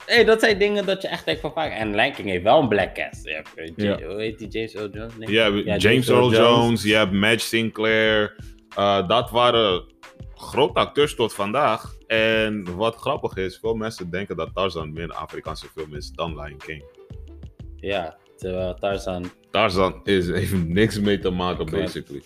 Hey, 0.09 0.25
dat 0.25 0.40
zijn 0.40 0.59
dingen 0.59 0.87
dat 0.87 1.03
je 1.03 1.09
echt 1.09 1.25
denkt 1.25 1.40
van 1.40 1.53
vaak. 1.53 1.73
En 1.73 1.94
Lion 1.94 2.12
King 2.12 2.29
heeft 2.29 2.42
wel 2.42 2.61
een 2.61 2.68
black 2.68 2.94
cast. 2.94 3.25
Je 3.25 3.33
hebt, 3.35 3.55
eh, 3.55 3.66
Ja, 3.77 3.99
Ja. 3.99 4.07
Hoe 4.07 4.21
heet 4.21 4.38
die 4.38 4.49
James 4.49 4.75
Earl 4.75 4.90
Jones? 4.90 5.12
Nee. 5.16 5.38
Hebt 5.38 5.83
James 5.83 6.09
Earl 6.09 6.33
Jones, 6.33 6.83
je 6.83 6.94
hebt 6.94 7.12
Madge 7.12 7.38
Sinclair. 7.38 8.37
Uh, 8.79 9.09
dat 9.09 9.31
waren 9.31 9.85
grote 10.35 10.79
acteurs 10.79 11.14
tot 11.14 11.35
vandaag. 11.35 11.94
En 12.07 12.77
wat 12.77 12.97
grappig 12.97 13.37
is, 13.37 13.59
veel 13.59 13.75
mensen 13.75 14.11
denken 14.11 14.37
dat 14.37 14.51
Tarzan 14.55 14.92
meer 14.92 15.03
een 15.03 15.12
Afrikaanse 15.12 15.66
film 15.77 15.94
is 15.94 16.11
dan 16.11 16.40
Lion 16.40 16.59
King. 16.59 16.85
Ja, 17.77 18.16
terwijl 18.37 18.75
Tarzan. 18.75 19.31
Tarzan 19.51 20.01
is, 20.05 20.29
heeft 20.29 20.66
niks 20.66 21.01
mee 21.01 21.18
te 21.18 21.31
maken, 21.31 21.66
basically. 21.71 22.23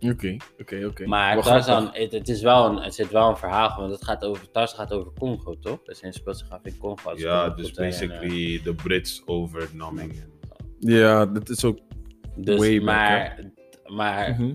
Oké, 0.00 0.36
oké, 0.60 0.84
oké. 0.86 1.06
Maar 1.06 1.34
Wel 1.34 1.42
Tarzan, 1.42 1.90
het, 1.92 2.12
het, 2.12 2.28
is 2.28 2.42
wel 2.42 2.66
een, 2.66 2.76
het 2.76 2.94
zit 2.94 3.10
wel 3.10 3.28
een 3.28 3.36
verhaal. 3.36 3.78
Want 3.80 3.92
het 3.92 4.04
gaat 4.04 4.24
over, 4.24 4.50
Tarzan 4.50 4.78
gaat 4.78 4.92
over 4.92 5.12
Congo, 5.18 5.58
toch? 5.58 5.82
Dus 5.82 6.00
hij 6.00 6.12
speelt 6.12 6.38
zich 6.38 6.50
af 6.50 6.60
in 6.64 6.78
Congo. 6.78 7.10
als 7.10 7.20
Ja, 7.20 7.42
Congo 7.44 7.54
dus 7.56 7.66
en, 7.72 7.84
eh, 7.84 7.90
basically 7.90 8.60
de 8.64 8.74
Brits 8.74 9.22
overnaming. 9.26 10.24
Ja, 10.78 11.26
dat 11.26 11.48
is 11.48 11.64
ook... 11.64 11.78
Dus, 12.36 12.58
way 12.58 12.78
back, 12.78 12.84
maar, 12.86 13.38
maar 13.86 14.30
Mhm. 14.30 14.52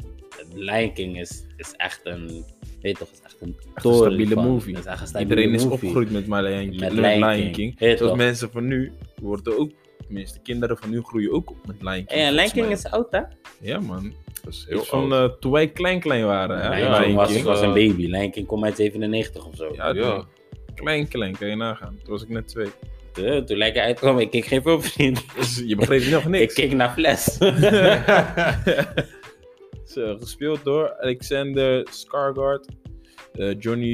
Lion 0.54 0.94
King 0.94 1.20
is, 1.20 1.46
is 1.58 1.72
echt 1.72 2.02
een, 2.04 2.46
weet 2.82 2.98
toch, 2.98 3.12
is 3.12 3.22
echt 3.24 3.36
een 3.42 3.56
Echt 3.74 3.86
een 3.86 3.94
stabiele 3.96 4.34
van- 4.34 4.48
movie. 4.48 4.78
is 4.78 4.86
echt 4.86 5.02
een 5.02 5.08
stabiele 5.08 5.30
Iedereen 5.36 5.54
is 5.54 5.64
movie. 5.64 5.74
opgegroeid 5.90 6.12
met 6.12 6.28
My 6.28 6.40
Lion 6.40 6.70
King. 6.70 6.80
Met 6.80 6.94
met 6.94 7.06
Lion 7.06 7.20
Lion 7.30 7.34
King. 7.44 7.56
King. 7.56 7.80
Weet 7.80 7.98
Zoals 7.98 8.12
toch? 8.14 8.22
mensen 8.22 8.52
van 8.52 8.68
nu 8.68 8.92
worden 9.22 9.58
ook... 9.60 9.72
Tenminste, 10.06 10.40
kinderen 10.44 10.78
van 10.78 10.90
nu 10.90 11.02
groeien 11.02 11.32
ook 11.32 11.50
op 11.50 11.58
met 11.68 11.76
Lion 11.82 11.94
King. 12.06 12.10
En 12.10 12.34
Lion 12.34 12.52
King 12.52 12.68
is 12.72 12.86
oud, 12.86 13.12
hè? 13.12 13.22
Ja, 13.62 13.80
man. 13.80 14.14
Dat 14.44 14.54
is 14.54 14.66
heel 14.70 14.78
Iets 14.80 14.88
van 14.90 15.14
eh, 15.14 15.24
toen 15.40 15.52
wij 15.52 15.70
klein 15.72 16.00
klein 16.00 16.26
waren. 16.26 16.60
Hè? 16.62 16.70
Lion 16.70 16.92
ja, 16.92 17.02
King 17.26 17.44
was, 17.44 17.62
een 17.62 17.68
eh, 17.68 17.74
baby. 17.74 18.06
Lion 18.08 18.32
King 18.32 18.48
komt 18.48 18.64
uit 18.64 18.76
97 18.76 19.46
of 19.46 19.56
zo. 19.56 19.72
Ja, 19.76 19.90
Ja. 19.90 20.16
toen- 20.16 20.26
klein 20.76 21.08
klein, 21.08 21.38
kan 21.38 21.48
je 21.48 21.56
nagaan. 21.56 21.98
Toen 22.04 22.12
was 22.14 22.22
ik 22.24 22.30
net 22.30 22.48
twee. 22.48 22.68
Toen, 23.12 23.46
toen 23.46 23.58
Lion 23.58 23.72
King 23.72 23.86
uitkwam, 23.86 24.20
ik 24.20 24.30
keek 24.30 24.46
geen 24.46 24.62
filmvriend. 24.62 25.24
Dus 25.36 25.64
je 25.66 25.76
begreep 25.76 26.12
nog 26.12 26.24
ik 26.26 26.30
niks. 26.30 26.54
keek 26.54 26.74
naar 26.74 26.94
Fles. 26.94 27.38
Zo, 29.86 30.18
gespeeld 30.18 30.64
door 30.64 30.98
Alexander 31.00 31.88
Skarsgård, 31.92 32.66
eh, 33.34 33.56
Johnny 33.60 33.88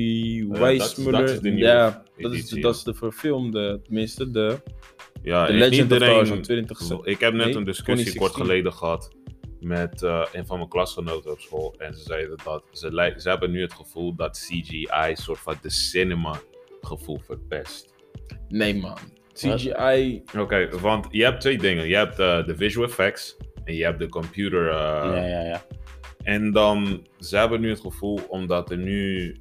is- 0.51 0.59
Weissmuller. 0.59 1.19
dat 1.19 1.29
is 1.29 1.39
de 1.39 1.49
nieuwe 1.49 1.69
ja, 1.69 2.03
dat 2.17 2.31
is, 2.33 2.39
editie, 2.39 2.61
dat 2.61 2.75
is 2.75 2.83
de 2.83 2.93
verfilmde, 2.93 3.79
tenminste 3.83 4.31
de, 4.31 4.57
Ja, 5.23 5.45
Legend 5.49 5.91
of 5.91 5.97
Tarzan 5.97 6.41
20 6.41 6.79
Ik 7.03 7.19
heb 7.19 7.33
net 7.33 7.45
Nee, 7.45 7.55
een 7.55 7.63
discussie 7.63 8.05
2016. 8.05 8.19
kort 8.19 8.33
geleden 8.35 8.73
gehad 8.73 9.15
met 9.59 10.03
eh, 10.03 10.25
een 10.33 10.45
van 10.45 10.57
mijn 10.57 10.69
klasgenoten 10.69 11.31
op 11.31 11.39
school. 11.39 11.75
En 11.77 11.93
ze 11.93 12.03
zeiden 12.03 12.37
dat 12.43 12.63
ze, 12.71 13.13
ze 13.17 13.29
hebben 13.29 13.51
nu 13.51 13.61
het 13.61 13.73
gevoel 13.73 14.15
dat 14.15 14.37
CGI 14.37 15.11
soort 15.13 15.39
van 15.39 15.55
de 15.61 15.69
cinema 15.69 16.39
gevoel 16.81 17.19
verpest. 17.19 17.93
Nee 18.47 18.75
man, 18.75 18.97
CGI, 19.33 20.23
Oké, 20.37 20.69
want 20.79 21.07
je 21.09 21.23
hebt 21.23 21.41
twee 21.41 21.57
dingen. 21.57 21.87
Je 21.87 21.95
hebt 21.95 22.19
eh, 22.19 22.45
de 22.45 22.55
visual 22.55 22.87
effects 22.87 23.37
en 23.63 23.75
je 23.75 23.83
hebt 23.83 23.99
de 23.99 24.09
computer. 24.09 24.69
eh, 24.69 24.75
ja, 25.15 25.25
ja, 25.25 25.41
ja. 25.41 25.65
En 26.23 26.51
dan, 26.51 27.07
ze 27.19 27.37
hebben 27.37 27.61
nu 27.61 27.69
het 27.69 27.79
gevoel, 27.79 28.19
omdat 28.27 28.71
er 28.71 28.77
nu 28.77 29.35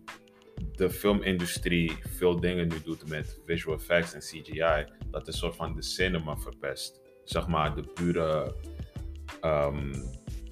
de 0.81 0.91
filmindustrie 0.91 1.93
veel 2.17 2.41
dingen 2.41 2.69
nu 2.69 2.81
doet 2.85 3.09
met 3.09 3.41
visual 3.47 3.77
effects 3.77 4.15
en 4.15 4.21
CGI, 4.21 4.85
dat 5.11 5.27
een 5.27 5.33
soort 5.33 5.57
van 5.57 5.75
de 5.75 5.83
cinema 5.83 6.37
verpest. 6.37 7.01
Zeg 7.25 7.47
maar, 7.47 7.75
de 7.75 7.83
pure, 7.95 8.55
ehm, 9.41 9.95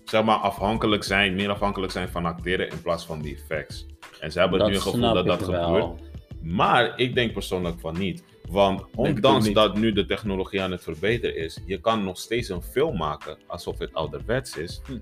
zeg 0.05 0.25
maar, 0.25 0.37
afhankelijk 0.37 1.05
zijn, 1.05 1.35
meer 1.35 1.51
afhankelijk 1.51 1.93
zijn 1.93 2.09
van 2.09 2.25
acteren 2.25 2.71
in 2.71 2.83
plaats 2.83 3.07
van 3.07 3.23
die 3.23 3.35
effects. 3.35 3.87
En 4.21 4.33
ze 4.33 4.38
hebben 4.38 4.67
nu 4.67 4.75
een 4.75 4.81
gevoel 4.81 5.14
dat 5.14 5.27
dat 5.27 5.47
wel. 5.47 5.64
gebeurt. 5.64 6.11
Maar 6.43 6.99
ik 6.99 7.14
denk 7.14 7.33
persoonlijk 7.33 7.81
van 7.81 7.99
niet. 7.99 8.25
Want 8.49 8.85
ondanks 8.95 9.53
dat 9.53 9.77
nu 9.77 9.93
de 9.93 10.07
technologie 10.07 10.62
aan 10.62 10.71
het 10.71 10.83
verbeteren 10.83 11.37
is, 11.37 11.61
je 11.67 11.81
kan 11.81 12.05
nog 12.05 12.19
steeds 12.19 12.49
een 12.49 12.62
film 12.62 12.97
maken 12.97 13.38
alsof 13.47 13.79
het 13.79 13.95
ouderwets 13.95 14.57
is. 14.57 14.81
Hm. 14.87 14.99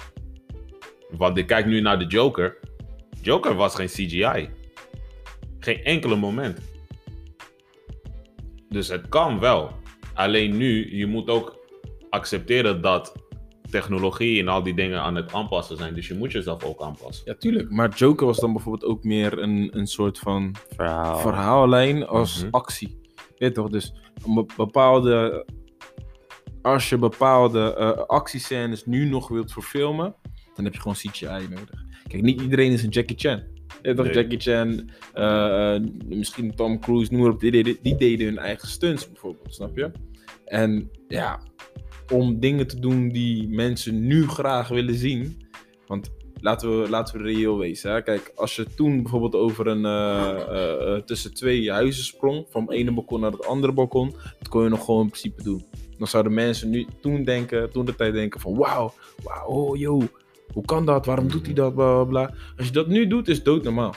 Want 1.10 1.38
ik 1.38 1.46
kijk 1.46 1.66
nu 1.66 1.80
naar 1.80 1.98
de 1.98 2.06
Joker. 2.06 2.58
Joker 3.22 3.54
was 3.54 3.74
geen 3.74 3.86
CGI. 3.86 4.48
Geen 5.66 5.84
enkele 5.84 6.16
moment. 6.16 6.58
Dus 8.68 8.88
het 8.88 9.08
kan 9.08 9.38
wel. 9.38 9.70
Alleen 10.14 10.56
nu, 10.56 10.96
je 10.96 11.06
moet 11.06 11.28
ook 11.28 11.58
accepteren 12.10 12.80
dat 12.82 13.12
technologie 13.70 14.40
en 14.40 14.48
al 14.48 14.62
die 14.62 14.74
dingen 14.74 15.00
aan 15.00 15.14
het 15.14 15.32
aanpassen 15.32 15.76
zijn. 15.76 15.94
Dus 15.94 16.08
je 16.08 16.14
moet 16.14 16.32
jezelf 16.32 16.64
ook 16.64 16.82
aanpassen. 16.82 17.22
Ja, 17.26 17.34
tuurlijk. 17.34 17.70
Maar 17.70 17.88
Joker 17.96 18.26
was 18.26 18.38
dan 18.38 18.52
bijvoorbeeld 18.52 18.90
ook 18.90 19.04
meer 19.04 19.38
een, 19.38 19.68
een 19.72 19.86
soort 19.86 20.18
van 20.18 20.54
Verhaal. 20.76 21.18
verhaallijn 21.18 22.06
als 22.06 22.42
Mhm. 22.42 22.48
actie. 22.50 23.00
Weet 23.16 23.48
je 23.48 23.52
toch? 23.52 23.68
Dus 23.68 23.94
een 24.26 24.48
bepaalde... 24.56 25.46
Als 26.62 26.88
je 26.88 26.98
bepaalde 26.98 27.74
eh 27.74 27.90
actiescènes 28.06 28.84
nu 28.86 29.08
nog 29.08 29.28
wilt 29.28 29.52
verfilmen, 29.52 30.14
dan 30.54 30.64
heb 30.64 30.74
je 30.74 30.80
gewoon 30.80 30.96
CGI 30.96 31.26
nodig. 31.48 31.84
Kijk, 32.08 32.22
niet 32.22 32.40
iedereen 32.40 32.72
is 32.72 32.82
een 32.82 32.88
Jackie 32.88 33.18
Chan. 33.18 33.42
Toch. 33.94 34.12
Jackie 34.12 34.40
Chan, 34.40 34.90
eh, 35.14 35.74
eh, 35.74 35.82
misschien 36.06 36.54
Tom 36.54 36.80
Cruise, 36.80 37.12
noem 37.12 37.22
maar 37.22 37.30
op, 37.30 37.40
die 37.40 37.50
deden, 37.50 37.76
die 37.82 37.96
deden 37.96 38.26
hun 38.26 38.38
eigen 38.38 38.68
stunts 38.68 39.10
bijvoorbeeld, 39.10 39.54
snap 39.54 39.76
je? 39.76 39.90
En 40.44 40.90
ja, 41.08 41.40
om 42.12 42.40
dingen 42.40 42.66
te 42.66 42.80
doen 42.80 43.08
die 43.08 43.48
mensen 43.48 44.06
nu 44.06 44.28
graag 44.28 44.68
willen 44.68 44.94
zien. 44.94 45.44
Want 45.86 46.10
laten 46.40 46.82
we, 46.82 46.88
laten 46.88 47.18
we 47.18 47.22
reëel 47.22 47.58
wezen. 47.58 47.92
Hè? 47.92 48.02
Kijk, 48.02 48.32
als 48.34 48.56
je 48.56 48.74
toen 48.74 49.02
bijvoorbeeld 49.02 49.34
over 49.34 49.66
een 49.66 49.84
eh, 49.84 50.96
tussen 50.96 51.34
twee 51.34 51.70
huizen 51.70 52.04
sprong, 52.04 52.46
van 52.48 52.62
het 52.62 52.70
ene 52.70 52.92
balkon 52.92 53.20
naar 53.20 53.32
het 53.32 53.46
andere 53.46 53.72
balkon, 53.72 54.14
dat 54.38 54.48
kon 54.48 54.62
je 54.62 54.68
nog 54.68 54.84
gewoon 54.84 55.02
in 55.02 55.08
principe 55.08 55.42
doen. 55.42 55.64
Dan 55.98 56.06
zouden 56.06 56.34
mensen 56.34 56.70
nu 56.70 56.86
toen 57.00 57.24
denken, 57.24 57.70
toen 57.70 57.84
de 57.84 57.94
tijd 57.94 58.12
denken 58.12 58.40
van 58.40 58.56
wauw, 58.56 58.92
wauw, 59.22 59.46
oh 59.46 59.76
yo, 59.76 60.02
hoe 60.52 60.64
kan 60.64 60.86
dat? 60.86 61.06
Waarom 61.06 61.28
doet 61.28 61.46
hij 61.46 61.54
dat? 61.54 61.74
Bla, 61.74 61.92
bla, 61.92 62.04
bla. 62.04 62.34
Als 62.56 62.66
je 62.66 62.72
dat 62.72 62.86
nu 62.86 63.06
doet, 63.06 63.28
is 63.28 63.36
het 63.36 63.44
doodnormaal. 63.44 63.94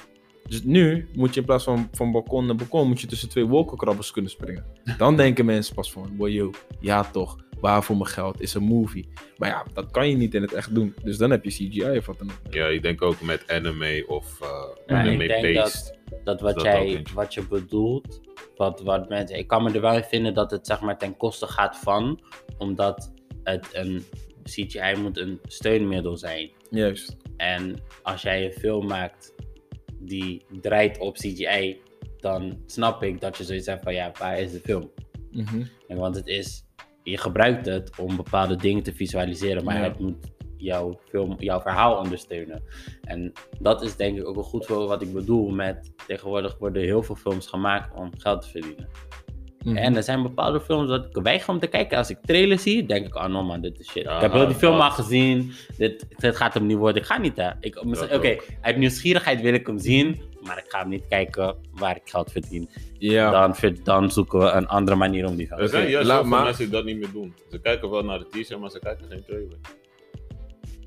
Dus 0.47 0.63
nu 0.63 1.07
moet 1.13 1.33
je 1.33 1.39
in 1.39 1.45
plaats 1.45 1.63
van 1.63 1.89
van 1.91 2.12
balkon 2.12 2.45
naar 2.45 2.55
balkon, 2.55 2.88
moet 2.88 3.01
je 3.01 3.07
tussen 3.07 3.29
twee 3.29 3.45
wolkenkrabbers 3.45 4.12
kunnen 4.12 4.31
springen. 4.31 4.65
Dan 4.97 5.15
denken 5.15 5.45
mensen 5.45 5.75
pas 5.75 5.91
van, 5.91 6.13
wow, 6.17 6.27
yo, 6.27 6.51
ja 6.79 7.03
toch, 7.03 7.38
waar 7.59 7.83
voor 7.83 7.97
mijn 7.97 8.09
geld 8.09 8.41
is 8.41 8.53
een 8.53 8.63
movie. 8.63 9.07
Maar 9.38 9.49
ja, 9.49 9.65
dat 9.73 9.91
kan 9.91 10.09
je 10.09 10.15
niet 10.15 10.33
in 10.33 10.41
het 10.41 10.53
echt 10.53 10.75
doen. 10.75 10.95
Dus 11.03 11.17
dan 11.17 11.31
heb 11.31 11.43
je 11.43 11.49
CGI 11.49 11.97
of 11.97 12.05
wat 12.05 12.17
dan 12.17 12.31
ook. 12.31 12.53
Ja, 12.53 12.67
ik 12.67 12.81
denk 12.81 13.01
ook 13.01 13.21
met 13.21 13.43
anime 13.47 14.03
of 14.07 14.39
uh, 14.41 14.47
Ja, 14.88 15.01
ik 15.01 15.07
anime 15.07 15.27
denk 15.27 15.53
based. 15.53 15.97
Dat 16.23 16.41
wat, 16.41 16.55
Dat 16.55 16.63
jij, 16.63 17.05
wat 17.13 17.33
je 17.33 17.47
bedoelt, 17.47 18.21
wat, 18.55 18.81
wat 18.81 19.09
mensen, 19.09 19.38
ik 19.38 19.47
kan 19.47 19.63
me 19.63 19.71
er 19.71 19.81
wel 19.81 19.95
in 19.95 20.03
vinden 20.03 20.33
dat 20.33 20.51
het 20.51 20.67
zeg 20.67 20.81
maar 20.81 20.97
ten 20.97 21.17
koste 21.17 21.47
gaat 21.47 21.77
van, 21.77 22.19
omdat 22.57 23.13
het 23.43 23.69
een 23.73 24.03
CGI 24.43 24.95
moet 25.02 25.17
een 25.17 25.39
steunmiddel 25.43 26.17
zijn. 26.17 26.52
Juist. 26.69 27.17
En 27.38 27.75
als 28.04 28.21
jij 28.21 28.45
een 28.45 28.52
film 28.52 28.88
maakt 28.88 29.34
die 29.99 30.45
draait 30.62 30.97
op 30.97 31.15
CGI, 31.15 31.82
dan 32.17 32.62
snap 32.65 33.04
ik 33.04 33.21
dat 33.21 33.38
je 33.38 33.43
zoiets 33.43 33.67
hebt 33.67 33.84
van 33.84 33.93
ja, 33.93 34.12
waar 34.19 34.39
is 34.39 34.52
de 34.52 34.60
film? 34.60 34.91
Mhm. 35.32 35.63
En 35.88 35.97
want 35.97 36.15
het 36.15 36.28
is, 36.28 36.65
je 37.04 37.17
gebruikt 37.17 37.65
het 37.65 37.91
om 37.99 38.15
bepaalde 38.15 38.56
dingen 38.56 38.84
te 38.84 38.93
visualiseren, 38.93 39.63
maar 39.63 39.78
Ja. 39.78 39.84
het 39.84 39.99
moet 39.99 40.28
jouw 40.58 40.99
film, 41.10 41.36
jouw 41.38 41.62
verhaal 41.62 41.97
ondersteunen. 41.97 42.63
En 43.02 43.32
dat 43.60 43.82
is 43.82 43.95
denk 43.95 44.17
ik 44.17 44.28
ook 44.28 44.38
een 44.38 44.43
goed 44.43 44.65
voor 44.65 44.88
wat 44.88 45.02
ik 45.02 45.13
bedoel 45.13 45.49
met 45.49 45.91
tegenwoordig 46.08 46.58
worden 46.58 46.84
heel 46.84 47.04
veel 47.04 47.15
films 47.15 47.47
gemaakt 47.47 47.95
om 47.95 48.12
geld 48.17 48.41
te 48.41 48.49
verdienen. 48.49 48.88
Mhm. 49.63 49.76
En 49.78 49.95
er 49.95 50.04
zijn 50.04 50.22
bepaalde 50.24 50.62
films 50.62 50.89
dat 50.89 51.06
ik 51.06 51.24
weiger 51.24 51.50
om 51.50 51.60
te 51.60 51.67
kijken. 51.67 51.98
Als 51.98 52.10
ik 52.10 52.17
trailer 52.26 52.60
zie, 52.60 52.86
denk 52.86 53.06
ik, 53.08 53.15
oh 53.15 53.26
no 53.26 53.43
man, 53.43 53.62
dit 53.62 53.80
is 53.80 53.89
shit. 53.89 54.04
Ja, 54.04 54.15
ik 54.15 54.22
heb 54.22 54.32
heel 54.32 54.48
die 54.48 54.56
film 54.56 54.80
al 54.80 54.91
gezien. 54.91 55.52
Dit, 55.78 56.06
dit 56.17 56.36
gaat 56.36 56.54
hem 56.54 56.65
niet 56.65 56.78
worden. 56.78 57.02
Ik 57.02 57.08
ga 57.08 57.17
niet, 57.17 57.36
hè. 57.38 57.50
Ik- 57.60 57.76
Oké, 57.84 58.13
ook. 58.13 58.43
uit 58.62 58.78
nieuwsgierigheid 58.78 59.41
wil 59.41 59.54
ik 59.54 59.67
hem 59.67 59.80
zien. 59.80 60.22
Maar 60.43 60.58
ik 60.58 60.65
ga 60.67 60.80
hem 60.80 60.89
niet 60.89 61.08
kijken 61.08 61.56
waar 61.74 61.95
ik 61.95 62.02
geld 62.10 62.32
verdien. 62.32 62.69
ja. 62.98 63.32
Dan, 63.32 63.56
ver- 63.56 63.84
dan 63.84 64.12
zoeken 64.12 64.39
we 64.39 64.45
een 64.45 64.67
andere 64.67 64.98
manier 64.98 65.26
om 65.28 65.36
die 65.36 65.48
film 65.48 65.60
Er 65.60 65.65
te 65.65 65.72
zijn 65.72 65.89
juist 65.89 66.08
laat 66.08 66.15
zoveel 66.17 66.32
maar. 66.36 66.43
mensen 66.43 66.63
die 66.63 66.74
dat 66.74 66.86
niet 66.86 66.98
meer 66.98 67.12
doen. 67.13 67.34
Ze 67.52 67.60
kijken 67.62 67.89
wel 67.89 68.04
naar 68.04 68.19
de 68.19 68.28
teaser, 68.28 68.60
maar 68.60 68.69
ze 68.69 68.80
kijken 68.80 69.06
geen 69.10 69.24
trailer. 69.26 69.58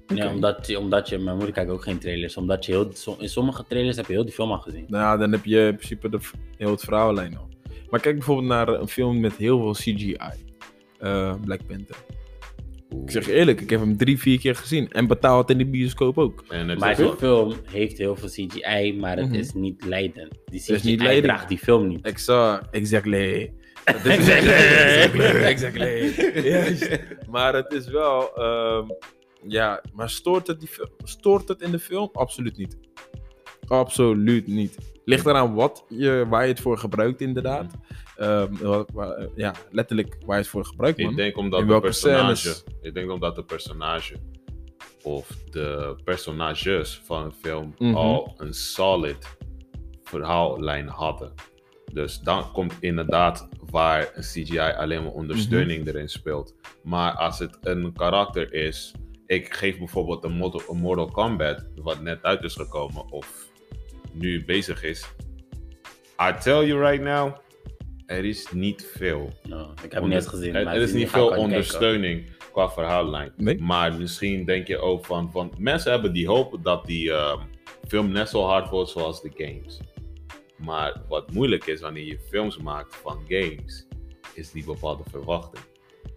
Nee, 0.07 0.29
omdat, 0.29 0.67
je- 0.67 0.79
omdat 0.79 1.09
je, 1.09 1.19
mijn 1.19 1.37
moeder 1.37 1.55
kijkt 1.55 1.71
ook 1.71 1.83
geen 1.83 1.99
trailers. 1.99 2.37
Omdat 2.37 2.65
je 2.65 2.73
heel, 2.73 2.93
in 3.19 3.29
sommige 3.29 3.65
trailers 3.69 3.97
heb 3.97 4.07
je 4.07 4.13
heel 4.13 4.25
die 4.25 4.33
film 4.35 4.51
al 4.51 4.59
gezien. 4.59 4.85
Nou, 4.89 5.03
ja, 5.03 5.17
dan 5.17 5.33
heb 5.33 5.45
je 5.45 5.67
in 5.67 5.75
principe 5.77 6.09
de, 6.09 6.19
heel 6.57 6.71
het 6.71 6.81
verhaallijn 6.81 7.37
al. 7.37 7.49
Maar 7.93 8.01
kijk 8.01 8.15
bijvoorbeeld 8.17 8.49
naar 8.49 8.69
een 8.69 8.89
film 8.89 9.21
met 9.21 9.37
heel 9.37 9.59
veel 9.59 9.73
CGI. 9.73 10.17
Eh, 10.99 11.35
Black 11.45 11.67
Panther. 11.67 11.97
Ik 13.05 13.11
zeg 13.11 13.27
je 13.27 13.33
eerlijk, 13.33 13.61
ik 13.61 13.71
heb 13.71 13.81
hem 13.81 13.97
drie, 13.97 14.19
vier 14.19 14.39
keer 14.39 14.57
gezien. 14.57 14.91
En 14.93 15.07
betaal 15.07 15.39
het 15.39 15.51
in 15.51 15.59
de 15.59 15.67
bioscoop 15.67 16.19
ook. 16.19 16.45
En 16.49 16.69
het 16.69 16.79
Maar 16.79 16.97
die 16.97 17.13
film 17.17 17.55
heeft 17.71 17.99
heel 17.99 18.17
veel 18.17 18.29
CGI, 18.29 18.97
maar 19.01 19.17
het 19.17 19.27
Mhm. 19.29 19.35
is 19.39 19.53
niet 19.53 19.85
leidend. 19.85 20.39
Die 20.45 20.59
is 20.59 20.65
CGI 20.65 20.91
niet 20.91 21.01
leidend. 21.01 21.25
draagt 21.25 21.49
die 21.49 21.59
film 21.59 21.87
niet. 21.89 22.05
Exact. 22.07 22.71
Exactly. 22.75 23.53
Is- 23.85 24.05
Exactly. 24.05 25.21
exactly. 25.53 26.13
Juist. 26.51 26.99
Maar 27.31 27.55
het 27.55 27.73
is 27.73 27.87
wel... 27.89 28.37
ehm, 28.37 28.87
ja, 29.47 29.83
maar 29.95 30.11
stoort 30.11 30.47
het, 30.47 30.61
die, 30.61 30.69
stoort 31.05 31.49
het 31.49 31.61
in 31.63 31.71
de 31.71 31.79
film? 31.79 32.09
Absoluut 32.13 32.57
niet. 32.57 32.77
Absoluut 33.69 34.47
niet. 34.47 34.79
Ligt 35.05 35.27
eraan 35.27 35.55
wat 35.55 35.85
je, 35.89 36.27
waar 36.29 36.43
je 36.43 36.49
het 36.49 36.61
voor 36.61 36.79
gebruikt 36.79 37.21
inderdaad. 37.21 37.75
Ehm, 38.17 38.57
wa- 38.61 38.85
wa- 38.93 39.27
ja, 39.35 39.55
letterlijk 39.71 40.17
waar 40.27 40.37
je 40.37 40.43
het 40.43 40.51
voor 40.51 40.65
gebruikt, 40.65 40.99
man. 40.99 41.11
Ik 41.11 41.17
denk 41.17 41.37
omdat 41.37 41.61
In 41.61 41.67
de 41.67 41.81
personage. 41.81 42.37
scènes? 42.37 42.65
Ik 42.81 42.95
denk 42.95 43.11
omdat 43.11 43.35
de 43.37 43.45
personage. 43.45 44.15
Of 45.03 45.29
de 45.51 45.97
personages 46.05 47.01
van 47.05 47.25
een 47.25 47.33
film 47.33 47.75
Mhm. 47.79 47.95
al 47.95 48.35
een 48.37 48.55
solid 48.55 49.37
verhaallijn 50.03 50.89
hadden. 50.89 51.33
Dus 51.93 52.21
dan 52.21 52.53
komt 52.53 52.75
inderdaad 52.81 53.49
waar 53.71 54.11
een 54.15 54.23
CGI 54.23 54.59
alleen 54.59 55.03
maar 55.03 55.13
ondersteuning 55.13 55.81
Mhm. 55.85 55.89
erin 55.89 56.09
speelt. 56.09 56.55
Maar 56.83 57.13
als 57.13 57.39
het 57.39 57.59
een 57.61 57.93
karakter 57.93 58.53
is. 58.53 58.95
Ik 59.27 59.55
geef 59.55 59.79
bijvoorbeeld 59.79 60.25
een 60.25 60.53
Mortal 60.77 61.07
Kombat, 61.11 61.65
wat 61.77 62.01
net 62.01 62.23
uit 62.23 62.43
is 62.43 62.55
gekomen 62.55 63.11
of 63.13 63.51
nu 64.13 64.45
bezig 64.45 64.83
is. 64.83 65.09
I 66.21 66.33
tell 66.41 66.67
you 66.67 66.81
right 66.81 67.03
now, 67.03 67.37
er 68.07 68.25
is 68.25 68.53
niet 68.53 68.91
veel. 68.97 69.33
No, 69.43 69.73
ik 69.83 69.93
heb 69.93 70.03
niet 70.03 70.13
eens 70.13 70.27
gezien. 70.27 70.55
Er, 70.55 70.65
maar 70.65 70.75
er 70.75 70.83
is 70.83 70.93
niet 70.93 71.11
veel 71.11 71.27
kijken. 71.27 71.45
ondersteuning 71.45 72.31
qua 72.53 72.71
verhaallijn. 72.71 73.33
Nee. 73.37 73.61
Maar 73.61 73.95
misschien 73.95 74.45
denk 74.45 74.67
je 74.67 74.79
ook 74.79 75.05
van, 75.05 75.31
van 75.31 75.53
mensen 75.59 75.93
hebben 75.93 76.13
die 76.13 76.27
hoop 76.27 76.59
dat 76.63 76.87
die 76.87 77.13
ehm, 77.13 77.39
film 77.89 78.13
net 78.13 78.29
zo 78.29 78.43
hard 78.43 78.69
wordt 78.69 78.91
zoals 78.91 79.23
de 79.23 79.31
games. 79.35 79.81
Maar 80.57 81.01
wat 81.09 81.33
moeilijk 81.33 81.67
is 81.67 81.81
wanneer 81.81 82.05
je 82.05 82.19
films 82.19 82.57
maakt 82.57 82.97
van 82.97 83.25
games, 83.29 83.87
is 84.35 84.51
die 84.51 84.65
bepaalde 84.65 85.03
verwachting. 85.11 85.65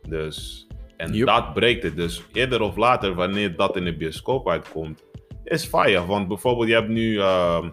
Dus, 0.07 0.67
en 0.97 1.25
dat 1.25 1.53
breekt 1.53 1.83
het. 1.83 1.95
Dus 1.95 2.23
eerder 2.33 2.61
of 2.61 2.75
later, 2.75 3.13
wanneer 3.13 3.55
dat 3.55 3.75
in 3.75 3.83
de 3.83 3.97
bioscoop 3.97 4.49
uitkomt, 4.49 5.03
is 5.45 5.65
fire. 5.65 6.05
Want 6.05 6.27
bijvoorbeeld, 6.27 6.67
je 6.67 6.73
hebt 6.73 6.87
nu 6.89 7.19
ehm, 7.19 7.69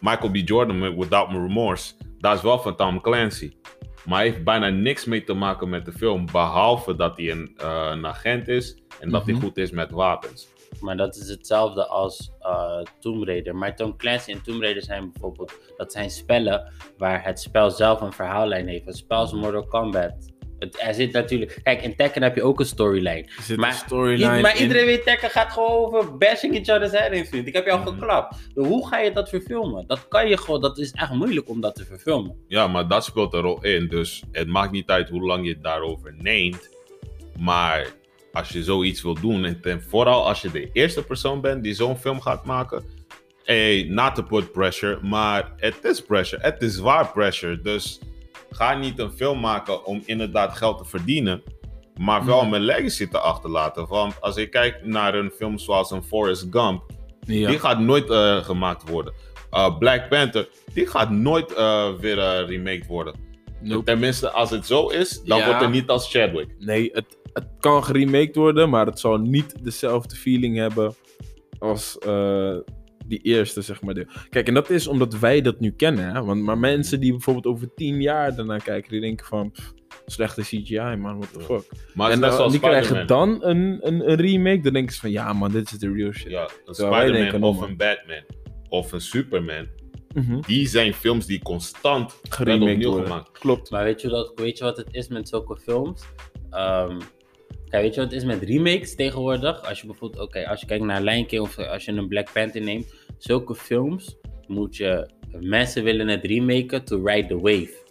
Michael 0.00 0.30
B. 0.30 0.36
Jordan 0.36 0.78
met 0.78 0.94
Without 0.94 1.28
My 1.30 1.36
Remorse. 1.38 1.94
Dat 2.18 2.36
is 2.36 2.42
wel 2.42 2.58
van 2.58 2.76
Tom 2.76 3.00
Clancy. 3.00 3.52
Maar 4.04 4.18
hij 4.18 4.28
heeft 4.28 4.44
bijna 4.44 4.68
niks 4.68 5.04
mee 5.04 5.24
te 5.24 5.34
maken 5.34 5.68
met 5.68 5.84
de 5.84 5.92
film. 5.92 6.26
Behalve 6.32 6.96
dat 6.96 7.16
hij 7.16 7.30
een, 7.30 7.52
eh, 7.56 7.88
een 7.92 8.06
agent 8.06 8.48
is 8.48 8.78
en 9.00 9.10
dat 9.10 9.24
hij 9.24 9.34
Mhm. 9.34 9.42
goed 9.42 9.56
is 9.56 9.70
met 9.70 9.90
wapens. 9.90 10.48
Maar 10.80 10.96
dat 10.96 11.16
is 11.16 11.28
hetzelfde 11.28 11.86
als 11.86 12.30
eh 12.40 12.80
Tomb 13.00 13.24
Raider. 13.24 13.56
Maar 13.56 13.76
Tom 13.76 13.96
Clancy 13.96 14.30
en 14.30 14.42
Tomb 14.42 14.62
Raider 14.62 14.82
zijn 14.82 15.10
bijvoorbeeld... 15.12 15.52
Dat 15.76 15.92
zijn 15.92 16.10
spellen 16.10 16.72
waar 16.98 17.24
het 17.24 17.40
spel 17.40 17.70
zelf 17.70 18.00
een 18.00 18.12
verhaallijn 18.12 18.68
heeft. 18.68 18.86
Het 18.86 18.96
spel 18.96 19.24
is 19.24 19.32
Mortal 19.32 19.66
Kombat. 19.66 20.14
Het, 20.58 20.76
er 20.80 20.94
zit 20.94 21.12
natuurlijk... 21.12 21.58
Kijk, 21.62 21.82
in 21.82 21.96
Tekken 21.96 22.22
heb 22.22 22.34
je 22.34 22.42
ook 22.42 22.60
een 22.60 22.66
storyline. 22.66 23.22
Er 23.36 23.42
zit 23.42 23.56
Maar 23.56 23.70
een 23.70 23.76
storyline 23.76 24.40
maar 24.40 24.56
in. 24.56 24.62
iedereen 24.62 24.86
weet, 24.86 25.04
Tekken 25.04 25.30
gaat 25.30 25.52
gewoon 25.52 25.70
over 25.94 26.16
bashing 26.16 26.54
each 26.54 26.68
other's 26.76 27.00
head 27.00 27.12
in, 27.12 27.26
vriend. 27.26 27.46
Ik 27.46 27.54
heb 27.54 27.66
jou 27.66 27.80
Mhm. 27.80 27.88
geklapt. 27.88 28.36
Hoe 28.54 28.88
ga 28.88 28.98
je 28.98 29.12
dat 29.12 29.28
verfilmen? 29.28 29.84
Dat 29.86 30.08
kan 30.08 30.28
je 30.28 30.38
gewoon... 30.38 30.60
Dat 30.60 30.78
is 30.78 30.92
echt 30.92 31.12
moeilijk 31.12 31.48
om 31.48 31.60
dat 31.60 31.74
te 31.74 31.84
verfilmen. 31.84 32.36
Ja, 32.48 32.66
maar 32.66 32.88
dat 32.88 33.04
speelt 33.04 33.32
een 33.34 33.40
rol 33.40 33.64
in. 33.64 33.88
Dus 33.88 34.22
het 34.32 34.48
maakt 34.48 34.72
niet 34.72 34.88
uit 34.90 35.08
hoe 35.08 35.22
lang 35.26 35.44
je 35.46 35.52
het 35.52 35.62
daarover 35.62 36.14
neemt. 36.18 36.68
Maar 37.38 37.86
als 38.32 38.48
je 38.48 38.62
zoiets 38.62 39.02
wil 39.02 39.14
doen, 39.14 39.44
en 39.62 39.82
vooral 39.88 40.26
als 40.26 40.42
je 40.42 40.50
de 40.50 40.70
eerste 40.72 41.04
persoon 41.04 41.40
bent 41.40 41.62
die 41.62 41.74
zo'n 41.74 41.96
film 41.96 42.20
gaat 42.20 42.44
maken. 42.44 42.82
Hey, 43.44 43.86
not 43.88 44.14
to 44.14 44.22
put 44.22 44.52
pressure, 44.52 44.98
maar 45.02 45.52
het 45.56 45.84
is 45.84 46.00
pressure. 46.02 46.42
Het 46.42 46.62
is 46.62 46.74
zwaar 46.74 47.12
pressure. 47.12 47.60
Dus 47.60 48.00
ga 48.56 48.74
niet 48.74 48.98
een 48.98 49.10
film 49.12 49.40
maken 49.40 49.84
om 49.84 50.02
inderdaad 50.04 50.56
geld 50.56 50.78
te 50.78 50.84
verdienen. 50.84 51.42
Maar 52.00 52.24
wel 52.24 52.44
Mhm. 52.44 52.54
een 52.54 52.60
legacy 52.60 53.08
te 53.08 53.18
achterlaten. 53.18 53.86
Want 53.86 54.20
als 54.20 54.36
ik 54.36 54.50
kijk 54.50 54.84
naar 54.84 55.14
een 55.14 55.30
film 55.30 55.58
zoals 55.58 55.90
een 55.90 56.02
Forrest 56.04 56.46
Gump. 56.50 56.82
Ja. 57.20 57.48
Die 57.48 57.58
gaat 57.58 57.78
nooit 57.80 58.10
eh, 58.10 58.36
gemaakt 58.44 58.88
worden. 58.88 59.12
Uh, 59.52 59.78
Black 59.78 60.08
Panther, 60.08 60.48
die 60.74 60.86
gaat 60.86 61.10
nooit 61.10 61.52
eh, 61.54 61.88
weer 62.00 62.44
remaked 62.46 62.86
worden. 62.86 63.14
Nope. 63.60 63.84
Tenminste, 63.84 64.30
als 64.30 64.50
het 64.50 64.66
zo 64.66 64.86
is, 64.88 65.22
dan 65.22 65.38
Ja. 65.38 65.46
wordt 65.46 65.60
het 65.60 65.70
niet 65.70 65.88
als 65.88 66.10
Chadwick. 66.10 66.54
Nee, 66.58 66.90
het, 66.92 67.18
het 67.32 67.46
kan 67.60 67.84
geremaked 67.84 68.36
worden, 68.36 68.70
maar 68.70 68.86
het 68.86 68.98
zal 69.00 69.16
niet 69.16 69.64
dezelfde 69.64 70.16
feeling 70.16 70.56
hebben 70.56 70.94
als, 71.58 71.98
eh, 71.98 72.56
Die 73.08 73.20
eerste, 73.22 73.60
zeg 73.62 73.82
maar. 73.82 73.94
deel. 73.94 74.06
Kijk, 74.30 74.48
en 74.48 74.54
dat 74.54 74.70
is 74.70 74.86
omdat 74.86 75.18
wij 75.18 75.40
dat 75.40 75.60
nu 75.60 75.70
kennen, 75.70 76.14
hè. 76.14 76.24
Want, 76.24 76.42
maar 76.42 76.58
mensen 76.58 77.00
die 77.00 77.10
bijvoorbeeld 77.10 77.46
over 77.46 77.74
tien 77.74 78.00
jaar 78.00 78.34
daarna 78.36 78.58
kijken, 78.58 78.90
die 78.90 79.00
denken 79.00 79.26
van... 79.26 79.50
pff, 79.50 79.72
slechte 80.06 80.42
CGI, 80.42 80.96
man, 80.98 81.18
what 81.18 81.32
the 81.32 81.40
fuck. 81.40 81.70
Maar 81.94 82.10
en 82.10 82.20
dan- 82.20 82.50
die 82.50 82.60
krijgen 82.60 83.06
dan 83.06 83.44
een, 83.44 83.78
een, 83.80 84.10
een 84.10 84.16
remake, 84.16 84.60
dan 84.60 84.72
denken 84.72 84.94
ze 84.94 85.00
van... 85.00 85.10
Ja, 85.10 85.32
man, 85.32 85.50
dit 85.50 85.72
is 85.72 85.78
de 85.78 85.92
real 85.92 86.12
shit. 86.12 86.30
Ja, 86.30 86.48
een 86.64 86.74
Spider-Man 86.74 87.42
of 87.42 87.60
een 87.60 87.76
Batman 87.76 88.22
of 88.68 88.92
een 88.92 89.00
Superman. 89.00 89.66
Mhm. 90.14 90.40
Die 90.46 90.68
zijn 90.68 90.94
films 90.94 91.26
die 91.26 91.42
constant 91.42 92.20
opnieuw 92.40 92.88
worden. 92.90 93.06
gemaakt. 93.06 93.30
Klopt. 93.38 93.70
Maar 93.70 93.84
weet 93.84 94.00
je, 94.00 94.08
dat, 94.08 94.32
weet 94.34 94.58
je 94.58 94.64
wat 94.64 94.76
het 94.76 94.88
is 94.90 95.08
met 95.08 95.28
zulke 95.28 95.56
films? 95.56 96.02
Ehm, 96.50 97.00
kijk, 97.68 97.82
weet 97.82 97.94
je 97.94 98.00
wat 98.00 98.10
het 98.10 98.20
is 98.22 98.24
met 98.26 98.42
remakes 98.42 98.94
tegenwoordig? 98.94 99.68
Als 99.68 99.80
je 99.80 99.86
bijvoorbeeld, 99.86 100.22
oké, 100.22 100.48
als 100.48 100.60
je 100.60 100.66
kijkt 100.66 100.84
naar 100.84 101.02
Lion 101.02 101.26
King 101.26 101.42
of 101.42 101.58
als 101.58 101.84
je 101.84 101.92
een 101.92 102.08
Black 102.08 102.32
Panther 102.32 102.62
neemt, 102.62 102.94
zulke 103.18 103.54
films 103.54 104.16
moet 104.46 104.76
je, 104.76 105.08
mensen 105.40 105.84
willen 105.84 106.08
het 106.08 106.24
remaken 106.24 106.84
to 106.84 107.04
ride 107.04 107.26
the 107.28 107.40
wave. 107.40 107.84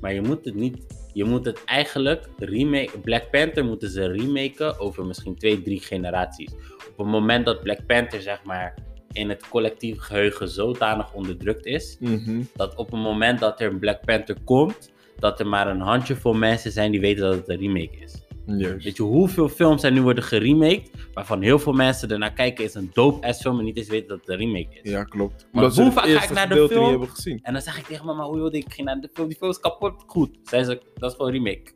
Maar 0.00 0.14
je 0.14 0.20
moet 0.20 0.44
het 0.44 0.54
niet, 0.54 0.86
je 1.12 1.24
moet 1.24 1.44
het 1.44 1.64
eigenlijk, 1.64 2.28
remake, 2.38 2.98
Black 2.98 3.30
Panther 3.30 3.64
moeten 3.64 3.90
ze 3.90 4.06
remaken 4.06 4.78
over 4.80 5.06
misschien 5.06 5.36
twee, 5.36 5.62
drie 5.62 5.80
generaties. 5.80 6.52
Op 6.88 6.96
het 6.98 7.06
moment 7.06 7.44
dat 7.44 7.62
Black 7.62 7.86
Panther, 7.86 8.20
zeg 8.22 8.44
maar, 8.44 8.74
in 9.12 9.28
het 9.28 9.48
collectief 9.48 9.98
geheugen 9.98 10.48
zodanig 10.48 11.12
onderdrukt 11.12 11.66
is, 11.66 11.96
Mhm. 12.00 12.42
dat 12.54 12.74
op 12.74 12.90
het 12.90 13.00
moment 13.00 13.38
dat 13.40 13.60
er 13.60 13.70
een 13.70 13.78
Black 13.78 14.04
Panther 14.04 14.36
komt, 14.44 14.92
dat 15.18 15.40
er 15.40 15.46
maar 15.46 15.66
een 15.68 15.80
handjevol 15.80 16.32
mensen 16.34 16.72
zijn 16.72 16.90
die 16.90 17.00
weten 17.00 17.22
dat 17.22 17.34
het 17.34 17.48
een 17.48 17.58
remake 17.58 17.96
is. 17.98 18.24
Juist. 18.46 18.84
Weet 18.84 18.96
je 18.96 19.02
hoeveel 19.02 19.48
films 19.48 19.82
er 19.82 19.92
nu 19.92 20.02
worden 20.02 20.24
geremaked, 20.24 20.90
waarvan 21.12 21.42
heel 21.42 21.58
veel 21.58 21.72
mensen 21.72 22.10
ernaar 22.10 22.32
kijken, 22.32 22.64
is 22.64 22.74
een 22.74 22.90
dope-ass 22.92 23.40
film 23.40 23.58
en 23.58 23.64
niet 23.64 23.76
eens 23.76 23.88
weten 23.88 24.08
dat 24.08 24.18
het 24.18 24.28
een 24.28 24.36
remake 24.36 24.80
is. 24.82 24.90
Ja, 24.90 25.04
klopt. 25.04 25.48
Maar 25.52 25.70
hoe 25.70 25.92
vaak 25.92 26.06
ga 26.06 26.22
ik 26.22 26.30
naar 26.30 26.48
de 26.48 26.54
film? 26.68 26.80
niet 26.80 26.90
hebben 26.90 27.08
gezien. 27.08 27.38
En 27.42 27.52
dan 27.52 27.62
zeg 27.62 27.78
ik 27.78 27.84
tegen 27.84 28.06
mama, 28.06 28.24
hoe 28.24 28.38
joh, 28.38 28.52
ik 28.52 28.64
ging 28.68 28.86
naar 28.86 29.00
de 29.00 29.08
film, 29.12 29.28
die 29.28 29.36
film 29.36 29.50
is 29.50 29.60
kapot 29.60 30.04
goed. 30.06 30.38
Zei 30.42 30.64
ze, 30.64 30.80
dat 30.94 31.10
is 31.10 31.16
gewoon 31.16 31.34
een 31.34 31.44
remake. 31.44 31.72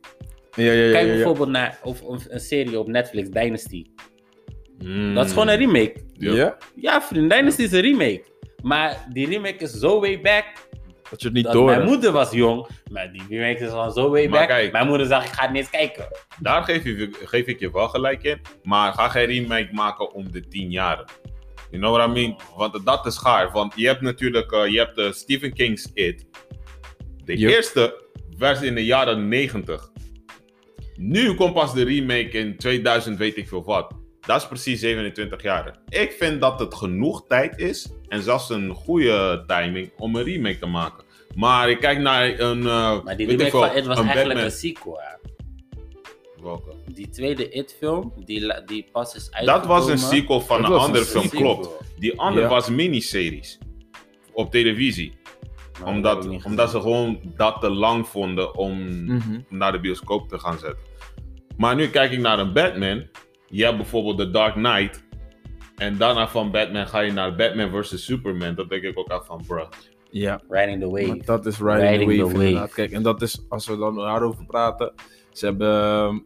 Ja, 0.55 0.63
ja, 0.63 0.71
ja. 0.71 0.91
Kijk 0.91 1.07
bijvoorbeeld 1.07 1.49
naar 1.49 1.79
of, 1.83 2.01
of 2.01 2.25
een 2.29 2.39
serie 2.39 2.79
op 2.79 2.87
Netflix, 2.87 3.29
Dynasty. 3.29 3.85
Mm. 4.77 5.13
Dat 5.13 5.25
is 5.25 5.31
gewoon 5.31 5.47
een 5.47 5.57
remake. 5.57 5.95
Ja. 6.13 6.33
Ja? 6.33 6.57
Ja, 6.75 7.01
vriend, 7.01 7.29
Dynasty 7.31 7.61
is 7.61 7.71
een 7.71 7.81
remake. 7.81 8.23
Maar 8.63 9.07
die 9.09 9.27
remake 9.27 9.57
is 9.57 9.71
zo 9.71 9.99
way 9.99 10.21
back 10.21 10.45
Dat 11.11 11.21
je 11.21 11.25
het 11.27 11.35
niet 11.35 11.43
dat 11.45 11.53
door 11.53 11.65
mijn 11.65 11.77
hebt. 11.77 11.89
moeder 11.89 12.11
was 12.11 12.31
jong, 12.31 12.67
maar 12.91 13.11
die 13.11 13.21
remake 13.29 13.63
is 13.63 13.69
gewoon 13.69 13.91
zo 13.91 14.09
way 14.09 14.27
Maar 14.27 14.39
back. 14.39 14.47
kijk. 14.47 14.71
Mijn 14.71 14.87
moeder 14.87 15.07
zegt, 15.07 15.25
ik 15.25 15.31
ga 15.31 15.41
het 15.41 15.51
niet 15.51 15.61
eens 15.61 15.69
kijken. 15.69 16.07
Daar 16.39 16.63
geef, 16.63 16.83
je, 16.83 17.09
geef 17.23 17.45
ik 17.45 17.59
je 17.59 17.71
wel 17.71 17.87
gelijk 17.87 18.23
in. 18.23 18.41
Maar 18.63 18.93
ga 18.93 19.09
geen 19.09 19.25
remake 19.25 19.69
maken 19.71 20.13
om 20.13 20.31
de 20.31 20.47
10 20.47 20.71
jaren. 20.71 21.05
You 21.69 21.81
know 21.83 21.95
what 21.95 22.07
I 22.07 22.11
mean? 22.11 22.37
Want 22.57 22.85
dat 22.85 23.05
is 23.05 23.17
gaar. 23.17 23.51
Want 23.51 23.73
je 23.75 23.87
hebt 23.87 24.01
natuurlijk 24.01 24.51
eh, 24.51 24.67
je 24.67 24.77
hebt, 24.77 24.97
eh, 24.97 25.11
Stephen 25.11 25.53
King's 25.53 25.89
It. 25.93 26.25
De 27.25 27.37
Yep. 27.37 27.49
eerste 27.51 28.03
was 28.37 28.61
in 28.61 28.75
de 28.75 28.85
jaren 28.85 29.27
90. 29.27 29.89
Nu 30.95 31.33
komt 31.35 31.53
pas 31.53 31.73
de 31.73 31.83
remake 31.83 32.29
in 32.29 32.57
2000, 32.57 33.17
weet 33.17 33.37
ik 33.37 33.47
veel 33.47 33.63
wat. 33.63 33.93
Dat 34.25 34.41
is 34.41 34.47
precies 34.47 34.79
27 34.79 35.41
jaar. 35.41 35.77
Ik 35.89 36.11
vind 36.11 36.41
dat 36.41 36.59
het 36.59 36.75
genoeg 36.75 37.25
tijd 37.27 37.57
is. 37.59 37.89
En 38.07 38.21
zelfs 38.21 38.49
een 38.49 38.73
goede 38.73 39.43
timing 39.47 39.91
om 39.97 40.15
een 40.15 40.23
remake 40.23 40.57
te 40.59 40.65
maken. 40.65 41.03
Maar 41.35 41.69
ik 41.69 41.79
kijk 41.79 41.99
naar 41.99 42.39
een. 42.39 42.59
eh, 42.67 43.03
Maar 43.03 43.17
die 43.17 43.27
remake 43.27 43.49
veel, 43.49 43.59
van 43.65 43.75
It 43.75 43.85
was 43.85 43.97
een 43.97 44.03
eigenlijk 44.05 44.25
Batman. 44.25 44.43
een 44.43 44.51
sequel. 44.51 44.97
hè. 44.99 45.29
Welke? 46.43 46.73
Die 46.93 47.09
tweede 47.09 47.49
It-film, 47.49 48.13
die, 48.25 48.53
die 48.65 48.87
pas 48.91 49.15
is 49.15 49.25
Dat 49.25 49.33
uitgekomen. 49.33 49.67
was 49.67 49.89
een 49.89 49.97
sequel 49.97 50.41
van 50.41 50.61
Dat 50.61 50.71
een 50.71 50.77
andere 50.77 51.05
film, 51.05 51.23
sequel. 51.23 51.57
klopt. 51.59 51.83
Die 51.97 52.19
andere 52.19 52.41
Ja. 52.45 52.51
was 52.51 52.69
miniseries. 52.69 53.57
Op 54.33 54.51
televisie. 54.51 55.13
Maar 55.83 56.01
dat 56.01 56.25
Omdat, 56.25 56.45
omdat 56.45 56.69
ze 56.71 56.79
gewoon 56.81 57.19
dat 57.35 57.61
te 57.61 57.69
lang 57.69 58.07
vonden 58.07 58.55
om, 58.55 59.03
Mhm. 59.05 59.33
om 59.49 59.57
naar 59.57 59.71
de 59.71 59.79
bioscoop 59.79 60.29
te 60.29 60.39
gaan 60.39 60.59
zetten. 60.59 60.83
Maar 61.57 61.75
nu 61.75 61.87
kijk 61.87 62.11
ik 62.11 62.19
naar 62.19 62.39
een 62.39 62.53
Batman. 62.53 63.07
Je 63.51 63.63
hebt 63.63 63.77
bijvoorbeeld 63.77 64.17
The 64.17 64.29
Dark 64.31 64.53
Knight. 64.53 65.03
En 65.75 65.97
daarna 65.97 66.27
van 66.27 66.51
Batman 66.51 66.87
ga 66.87 66.99
je 66.99 67.11
naar 67.11 67.35
Batman 67.35 67.69
vs. 67.83 68.03
Superman. 68.05 68.55
Dat 68.55 68.69
denk 68.69 68.83
ik 68.83 68.97
ook 68.99 69.09
af 69.09 69.25
van, 69.25 69.43
bruh. 69.47 69.67
Ja, 70.11 70.41
Riding 70.49 70.81
the 70.81 70.89
Wave. 70.89 71.07
maar 71.07 71.25
dat 71.25 71.45
is 71.45 71.59
Riding, 71.59 71.89
Riding 72.07 72.29
the 72.29 72.37
the 72.37 72.53
Wave. 72.53 72.73
Kijk, 72.73 72.91
en 72.91 73.03
dat 73.03 73.21
is, 73.21 73.45
als 73.49 73.67
we 73.67 73.77
dan 73.77 73.95
daarover 73.95 74.45
praten, 74.45 74.93
ze 75.31 75.45
hebben... 75.45 75.67
ehm, 75.83 76.17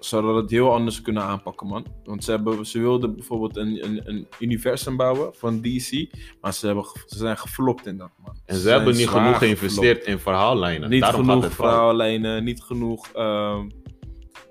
Ze 0.00 0.14
hadden 0.14 0.34
het 0.34 0.50
heel 0.50 0.72
anders 0.72 1.02
kunnen 1.02 1.22
aanpakken, 1.22 1.66
man. 1.66 1.86
Want 2.04 2.24
ze, 2.24 2.30
hebben, 2.30 2.66
ze 2.66 2.78
wilden 2.80 3.14
bijvoorbeeld 3.14 3.56
een, 3.56 3.84
een, 3.84 4.00
een 4.04 4.26
universum 4.38 4.96
bouwen 4.96 5.34
van 5.34 5.60
DC. 5.60 6.06
Maar 6.40 6.52
ze, 6.54 6.66
hebben, 6.66 6.84
ze 7.06 7.16
zijn 7.18 7.38
geflopt 7.38 7.86
in 7.86 7.96
dat, 7.96 8.10
man. 8.24 8.36
En 8.44 8.56
ze, 8.56 8.70
hebben 8.70 8.94
niet 8.96 9.08
genoeg 9.08 9.22
geflopt. 9.22 9.38
geïnvesteerd 9.38 10.04
in 10.04 10.18
verhaallijnen. 10.18 10.90
Niet 10.90 11.00
Daarom 11.00 11.20
genoeg 11.20 11.34
gaat 11.34 11.44
het 11.44 11.52
fout. 11.54 11.70
verhaallijnen, 11.70 12.44
niet 12.44 12.62
genoeg 12.62 13.08
ehm, 13.12 13.68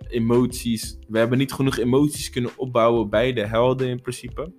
emoties. 0.09 0.97
We 1.07 1.17
hebben 1.17 1.37
niet 1.37 1.53
genoeg 1.53 1.77
emoties 1.77 2.29
kunnen 2.29 2.51
opbouwen 2.55 3.09
bij 3.09 3.33
de 3.33 3.45
helden 3.45 3.87
in 3.87 4.01
principe. 4.01 4.51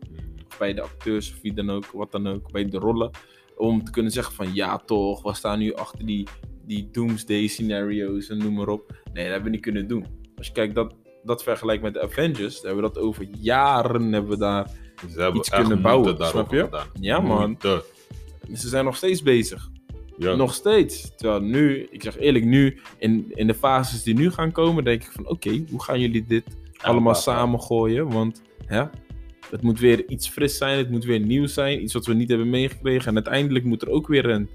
Of 0.49 0.59
bij 0.59 0.75
de 0.75 0.83
acteurs 0.83 1.31
of 1.33 1.41
wie 1.43 1.53
dan 1.53 1.71
ook, 1.71 1.87
wat 1.87 2.13
dan 2.13 2.27
ook, 2.27 2.53
bij 2.53 2.65
de 2.65 2.79
rollen. 2.79 3.11
Om 3.57 3.85
te 3.85 3.91
kunnen 3.91 4.13
zeggen 4.13 4.35
van 4.35 4.55
ja 4.55 4.79
toch, 4.79 5.23
we 5.23 5.35
staan 5.35 5.59
nu 5.59 5.75
achter 5.75 6.07
die, 6.07 6.27
die 6.67 6.89
doomsday 6.93 7.47
scenario's 7.47 8.29
en 8.29 8.39
noem 8.39 8.55
maar 8.55 8.69
op. 8.69 9.03
Nee, 9.13 9.25
dat 9.25 9.33
hebben 9.33 9.43
we 9.43 9.51
niet 9.51 9.61
kunnen 9.61 9.89
doen. 9.89 10.07
Als 10.37 10.47
je 10.47 10.53
kijkt 10.53 10.75
dat, 10.75 10.95
dat 11.23 11.43
vergelijkt 11.43 11.83
met 11.83 11.95
de 11.95 12.03
Avengers, 12.03 12.55
dan 12.61 12.67
hebben 12.67 12.85
we 12.85 12.95
dat 12.95 13.03
over 13.03 13.27
jaren 13.41 14.13
hebben 14.13 14.31
we 14.31 14.39
daar. 14.39 14.71
Ze 15.13 15.21
hebben 15.21 15.37
Iets 15.41 15.49
kunnen 15.51 15.83
bouwen, 15.83 16.27
snap 16.27 16.53
je? 16.53 16.63
gedaan. 16.63 16.87
Ja, 17.01 17.21
man. 17.21 17.57
Ze 18.55 18.69
zijn 18.69 18.85
nog 18.85 18.97
steeds 18.97 19.23
bezig. 19.23 19.69
Ja. 20.19 20.35
Nog 20.35 20.55
steeds. 20.55 21.11
Terwijl 21.17 21.41
nu, 21.41 21.89
ik 21.91 22.03
zeg 22.03 22.19
eerlijk, 22.19 22.45
nu 22.45 22.79
in, 22.99 23.33
in 23.35 23.47
de 23.47 23.55
fases 23.55 24.03
die 24.03 24.15
nu 24.15 24.31
gaan 24.31 24.53
komen, 24.53 24.85
denk 24.85 25.03
ik 25.03 25.11
van 25.13 25.29
oké, 25.29 25.65
hoe 25.71 25.83
gaan 25.83 26.01
jullie 26.01 26.25
dit 26.27 26.45
allemaal 26.77 27.15
samengooien? 27.15 28.13
Want 28.13 28.43
hè, 28.67 28.85
het 29.51 29.63
moet 29.63 29.81
weer 29.81 30.09
iets 30.09 30.29
fris 30.29 30.57
zijn, 30.57 30.79
het 30.79 30.91
moet 30.91 31.05
weer 31.05 31.21
nieuw 31.21 31.47
zijn, 31.47 31.83
iets 31.83 31.93
wat 31.93 32.07
we 32.07 32.15
niet 32.15 32.29
hebben 32.29 32.51
meegekregen. 32.51 33.09
En 33.09 33.15
uiteindelijk 33.15 33.65
moet 33.65 33.83
er 33.83 33.91
ook 33.91 34.07
weer 34.07 34.27
een, 34.27 34.49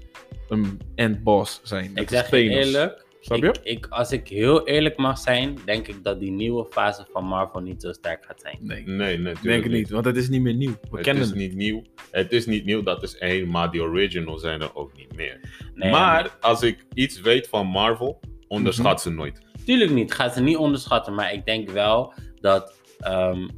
een 0.48 0.80
endboss 0.94 1.60
zijn. 1.62 1.90
Ik 1.94 2.08
zeg 2.08 2.30
je 2.30 2.36
eerlijk, 2.36 3.03
Snap 3.24 3.38
je? 3.38 3.46
ik, 3.46 3.60
ik, 3.62 3.86
als 3.86 4.12
ik 4.12 4.28
heel 4.28 4.66
eerlijk 4.66 4.96
mag 4.96 5.18
zijn, 5.18 5.58
denk 5.64 5.88
ik 5.88 6.04
dat 6.04 6.20
die 6.20 6.30
nieuwe 6.30 6.66
fase 6.70 7.06
van 7.12 7.24
Marvel 7.24 7.60
niet 7.60 7.82
zo 7.82 7.92
sterk 7.92 8.24
gaat 8.24 8.40
zijn. 8.40 8.58
Nee, 8.60 8.82
Nee, 8.86 9.18
nee, 9.18 9.32
ik 9.32 9.42
denk 9.42 9.62
het 9.62 9.72
niet, 9.72 9.90
want 9.90 10.04
het 10.04 10.16
is 10.16 10.28
niet 10.28 10.40
meer 10.42 10.54
nieuw. 10.54 10.70
We 10.90 10.96
Het 10.96 11.00
kennen 11.00 11.22
is 11.22 11.28
het. 11.28 11.38
niet 11.38 11.54
nieuw. 11.54 11.82
Het 12.10 12.32
is 12.32 12.46
niet 12.46 12.64
nieuw, 12.64 12.82
dat 12.82 13.02
is 13.02 13.18
één, 13.18 13.48
maar 13.48 13.70
die 13.70 13.82
original 13.82 14.38
zijn 14.38 14.60
er 14.62 14.74
ook 14.76 14.96
niet 14.96 15.16
meer. 15.16 15.40
Nee, 15.74 15.90
maar 15.90 16.36
als 16.40 16.62
ik 16.62 16.86
iets 16.94 17.20
weet 17.20 17.48
van 17.48 17.66
Marvel, 17.66 18.20
onderschat 18.48 18.92
Mhm. 18.92 19.02
ze 19.02 19.10
nooit. 19.10 19.40
Tuurlijk 19.64 19.90
niet, 19.90 20.12
gaat 20.12 20.34
ze 20.34 20.40
niet 20.42 20.56
onderschatten, 20.56 21.14
maar 21.14 21.32
ik 21.32 21.44
denk 21.46 21.70
wel 21.70 22.12
dat 22.40 22.80
ehm, 22.98 23.48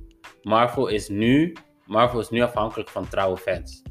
Marvel 0.42 0.87
is 0.87 1.09
nu, 1.09 1.52
Marvel 1.87 2.20
is 2.20 2.29
nu 2.29 2.40
afhankelijk 2.40 2.88
van 2.88 3.09
trouwe 3.09 3.37
fans. 3.37 3.83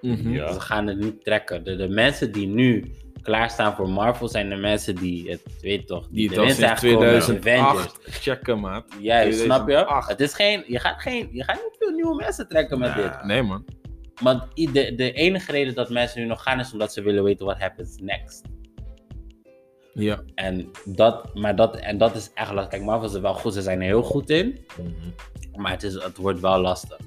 Ja. 0.00 0.52
Ze 0.52 0.60
gaan 0.60 0.86
het 0.86 0.98
niet 0.98 1.24
trekken. 1.24 1.64
De, 1.64 1.76
de 1.76 1.88
mensen 1.88 2.32
die 2.32 2.46
nu 2.46 2.84
klaarstaan 3.28 3.74
voor 3.74 3.88
Marvel 3.88 4.28
zijn 4.28 4.48
de 4.48 4.56
mensen 4.56 4.94
die 4.94 5.30
het, 5.30 5.42
weet 5.60 5.86
toch, 5.86 6.08
Die 6.10 6.28
het 6.28 6.36
erin 6.36 6.54
sinds 6.54 6.60
zijn 6.60 6.76
2008 6.76 7.98
checken, 8.02 8.60
maat. 8.60 8.84
Juist, 9.00 9.40
snap 9.40 9.58
je? 9.58 9.64
2008. 9.64 10.08
Het 10.08 10.20
is 10.20 10.34
geen, 10.34 10.64
je 10.66 10.78
gaat 10.78 11.00
geen, 11.00 11.28
je 11.32 11.44
gaat 11.44 11.54
niet 11.54 11.76
veel 11.78 11.90
nieuwe 11.90 12.14
mensen 12.14 12.48
trekken 12.48 12.78
met 12.78 12.94
dit. 12.94 13.22
Nee, 13.24 13.42
man. 13.42 13.64
Want 14.22 14.42
de, 14.54 14.94
de 14.94 15.12
enige 15.12 15.52
reden 15.52 15.74
dat 15.74 15.90
mensen 15.90 16.20
nu 16.20 16.26
nog 16.26 16.42
gaan 16.42 16.60
is 16.60 16.72
omdat 16.72 16.92
ze 16.92 17.02
willen 17.02 17.22
weten 17.24 17.46
wat 17.46 17.58
happens 17.58 17.96
next. 18.00 18.42
Ja. 19.94 20.22
En 20.34 20.70
dat, 20.84 21.34
maar 21.34 21.56
dat, 21.56 21.76
en 21.76 21.98
dat 21.98 22.16
is 22.16 22.30
echt 22.34 22.52
lastig. 22.52 22.70
Kijk, 22.70 22.82
Marvel 22.82 23.08
is 23.16 23.20
wel 23.20 23.34
goed, 23.34 23.54
ze 23.54 23.62
zijn 23.62 23.80
er 23.80 23.86
heel 23.86 24.02
goed 24.02 24.30
in. 24.30 24.66
Maar 25.54 25.70
het, 25.72 25.82
is, 25.82 25.94
het 25.94 26.16
wordt 26.16 26.40
wel 26.40 26.60
lastig. 26.60 26.98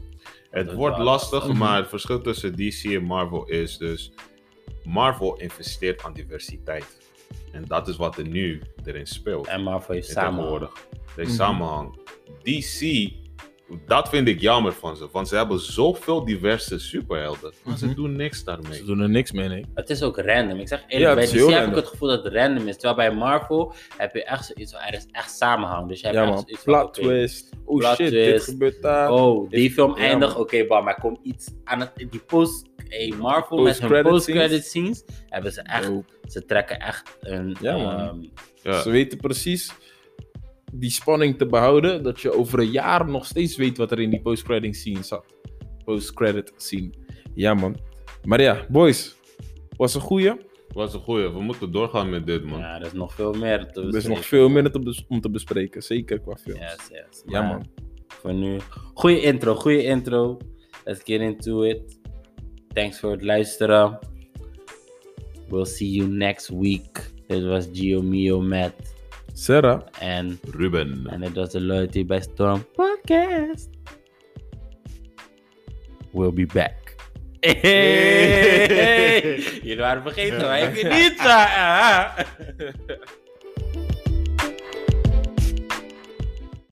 Het 0.49 0.73
wordt 0.73 0.97
lastig, 0.97 1.47
Mhm. 1.47 1.57
maar 1.57 1.77
het 1.77 1.87
verschil 1.89 2.21
tussen 2.21 2.55
DC 2.55 2.83
en 2.83 3.03
Marvel 3.03 3.45
is 3.45 3.77
dus... 3.77 4.11
Marvel 4.83 5.35
investeert 5.37 6.03
aan 6.03 6.13
diversiteit. 6.13 6.97
En 7.51 7.63
dat 7.67 7.87
is 7.87 7.95
wat 7.97 8.17
er 8.17 8.27
nu 8.27 8.61
erin 8.85 9.07
speelt. 9.07 9.47
En 9.47 9.61
Marvel 9.63 9.93
heeft 9.93 10.07
in 10.07 10.13
samen. 10.13 10.33
tegenwoordig. 10.35 10.87
Er 11.15 11.21
is 11.21 11.27
Mhm. 11.27 11.35
samenhang. 11.37 11.99
DC, 12.43 13.09
dat 13.85 14.09
vind 14.09 14.27
ik 14.27 14.39
jammer 14.39 14.73
van 14.73 14.97
ze. 14.97 15.07
Want 15.11 15.27
ze 15.27 15.35
hebben 15.35 15.59
zoveel 15.59 16.25
diverse 16.25 16.79
superhelden. 16.79 17.53
Maar 17.63 17.77
ze 17.77 17.85
Mhm. 17.85 17.95
doen 17.95 18.15
niks 18.15 18.43
daarmee. 18.43 18.73
Ze 18.77 18.85
doen 18.85 18.99
er 18.99 19.09
niks 19.09 19.31
mee, 19.31 19.47
nee. 19.47 19.65
Het 19.73 19.89
is 19.89 20.03
ook 20.03 20.17
random. 20.17 20.59
Ik 20.59 20.67
zeg 20.67 20.79
Ja, 20.79 20.85
eerlijk, 20.87 21.19
het 21.21 21.31
bij 21.31 21.41
DC 21.41 21.49
heb 21.53 21.67
ik 21.69 21.75
het 21.75 21.87
gevoel 21.87 22.09
dat 22.09 22.23
het 22.23 22.33
random 22.33 22.67
is. 22.67 22.77
Terwijl 22.77 22.95
bij 23.09 23.17
Marvel 23.17 23.73
heb 23.97 24.13
je 24.15 24.23
echt 24.23 24.45
zoiets 24.45 24.71
van, 24.71 24.81
er 24.81 24.93
is 24.93 25.05
echt 25.11 25.31
samenhang. 25.37 25.87
Dus 25.87 25.99
je 25.99 26.05
hebt 26.07 26.17
Ja, 26.17 26.23
echt 26.25 26.33
zoiets 26.39 26.63
van, 26.63 26.73
Plot 26.73 26.87
oké, 26.97 27.01
twist. 27.01 27.49
Oh 27.65 27.77
Plot 27.77 27.95
shit, 27.95 28.09
dit 28.11 28.27
twist. 28.29 28.45
gebeurt 28.45 28.81
daar. 28.81 29.11
Oh, 29.11 29.49
die 29.49 29.71
film 29.71 29.97
ja, 29.97 30.03
eindigt. 30.03 30.35
Oké, 30.35 30.65
bam, 30.65 30.83
maar 30.83 30.99
komt 30.99 31.19
iets 31.23 31.47
aan 31.63 31.79
het. 31.79 31.91
Die 31.95 32.19
post. 32.27 32.69
Hey, 32.91 33.13
Marvel 33.19 33.61
met 33.61 33.79
hun 33.79 34.03
Post-credit 34.03 34.65
scenes. 34.65 35.03
Hebben 35.29 35.51
ze 35.51 35.61
echt. 35.61 35.91
Ze 36.27 36.45
trekken 36.45 36.79
echt 36.79 37.17
een. 37.19 37.55
Ja, 37.61 37.77
man. 37.77 37.99
ehm, 37.99 38.19
Ja. 38.63 38.81
Ze 38.81 38.89
weten 38.89 39.17
precies 39.17 39.73
die 40.73 40.89
spanning 40.91 41.37
te 41.37 41.45
behouden, 41.45 42.03
dat 42.03 42.21
je 42.21 42.33
over 42.33 42.59
een 42.59 42.71
jaar 42.71 43.09
nog 43.09 43.25
steeds 43.25 43.55
weet 43.55 43.77
wat 43.77 43.91
er 43.91 43.99
in 43.99 44.09
die 44.09 44.21
post-credit 44.21 44.75
scene 44.75 45.03
zat. 45.03 45.25
post-credit 45.85 46.53
scene. 46.57 46.89
Ja, 47.35 47.53
man. 47.53 47.77
Maar 48.23 48.41
ja, 48.41 48.65
boys. 48.69 49.15
Was 49.77 49.95
een 49.95 50.01
goeie. 50.01 50.33
Was 50.73 50.93
een 50.93 50.99
goeie. 50.99 51.29
We 51.29 51.41
moeten 51.41 51.71
doorgaan 51.71 52.09
met 52.09 52.25
dit, 52.25 52.43
man. 52.43 52.59
Ja, 52.59 52.79
er 52.79 52.85
is 52.85 52.93
nog 52.93 53.13
veel 53.13 53.33
meer 53.33 53.71
te 53.71 53.81
Er 53.81 53.95
is 53.95 54.05
nog 54.07 54.25
veel 54.25 54.49
meer 54.49 54.71
te 54.71 55.03
om 55.07 55.21
te 55.21 55.29
bespreken. 55.29 55.83
Zeker 55.83 56.19
qua 56.19 56.35
films. 56.35 56.59
Yes, 56.59 56.87
yes. 56.89 57.23
Ja, 57.25 57.41
Maar 57.41 57.51
man. 57.51 57.67
Voor 58.07 58.33
nu. 58.33 58.57
Goeie 58.93 59.21
intro, 59.21 59.55
goeie 59.55 59.83
intro. 59.83 60.37
Let's 60.85 61.01
get 61.03 61.21
into 61.21 61.61
it. 61.63 61.99
Thanks 62.73 62.99
voor 62.99 63.11
het 63.11 63.23
luisteren. 63.23 63.99
We'll 65.49 65.65
see 65.65 65.91
you 65.91 66.09
next 66.09 66.47
week. 66.47 67.11
Dit 67.27 67.43
was 67.43 67.67
Gio 67.73 68.01
Mio 68.01 68.41
met. 68.41 68.73
Sarah. 69.33 69.81
En, 69.99 70.39
Ruben. 70.51 71.07
en 71.09 71.21
dit 71.21 71.33
was 71.33 71.49
de 71.49 71.61
Loyalty 71.61 72.05
by 72.05 72.19
Storm 72.21 72.65
podcast. 72.73 73.69
We'll 76.11 76.33
be 76.33 76.45
back. 76.45 76.95
Jullie 79.61 79.77
waren 79.77 80.01
vergeten, 80.01 80.41
maar 80.41 80.61
ik 80.61 80.83
niet. 80.83 81.17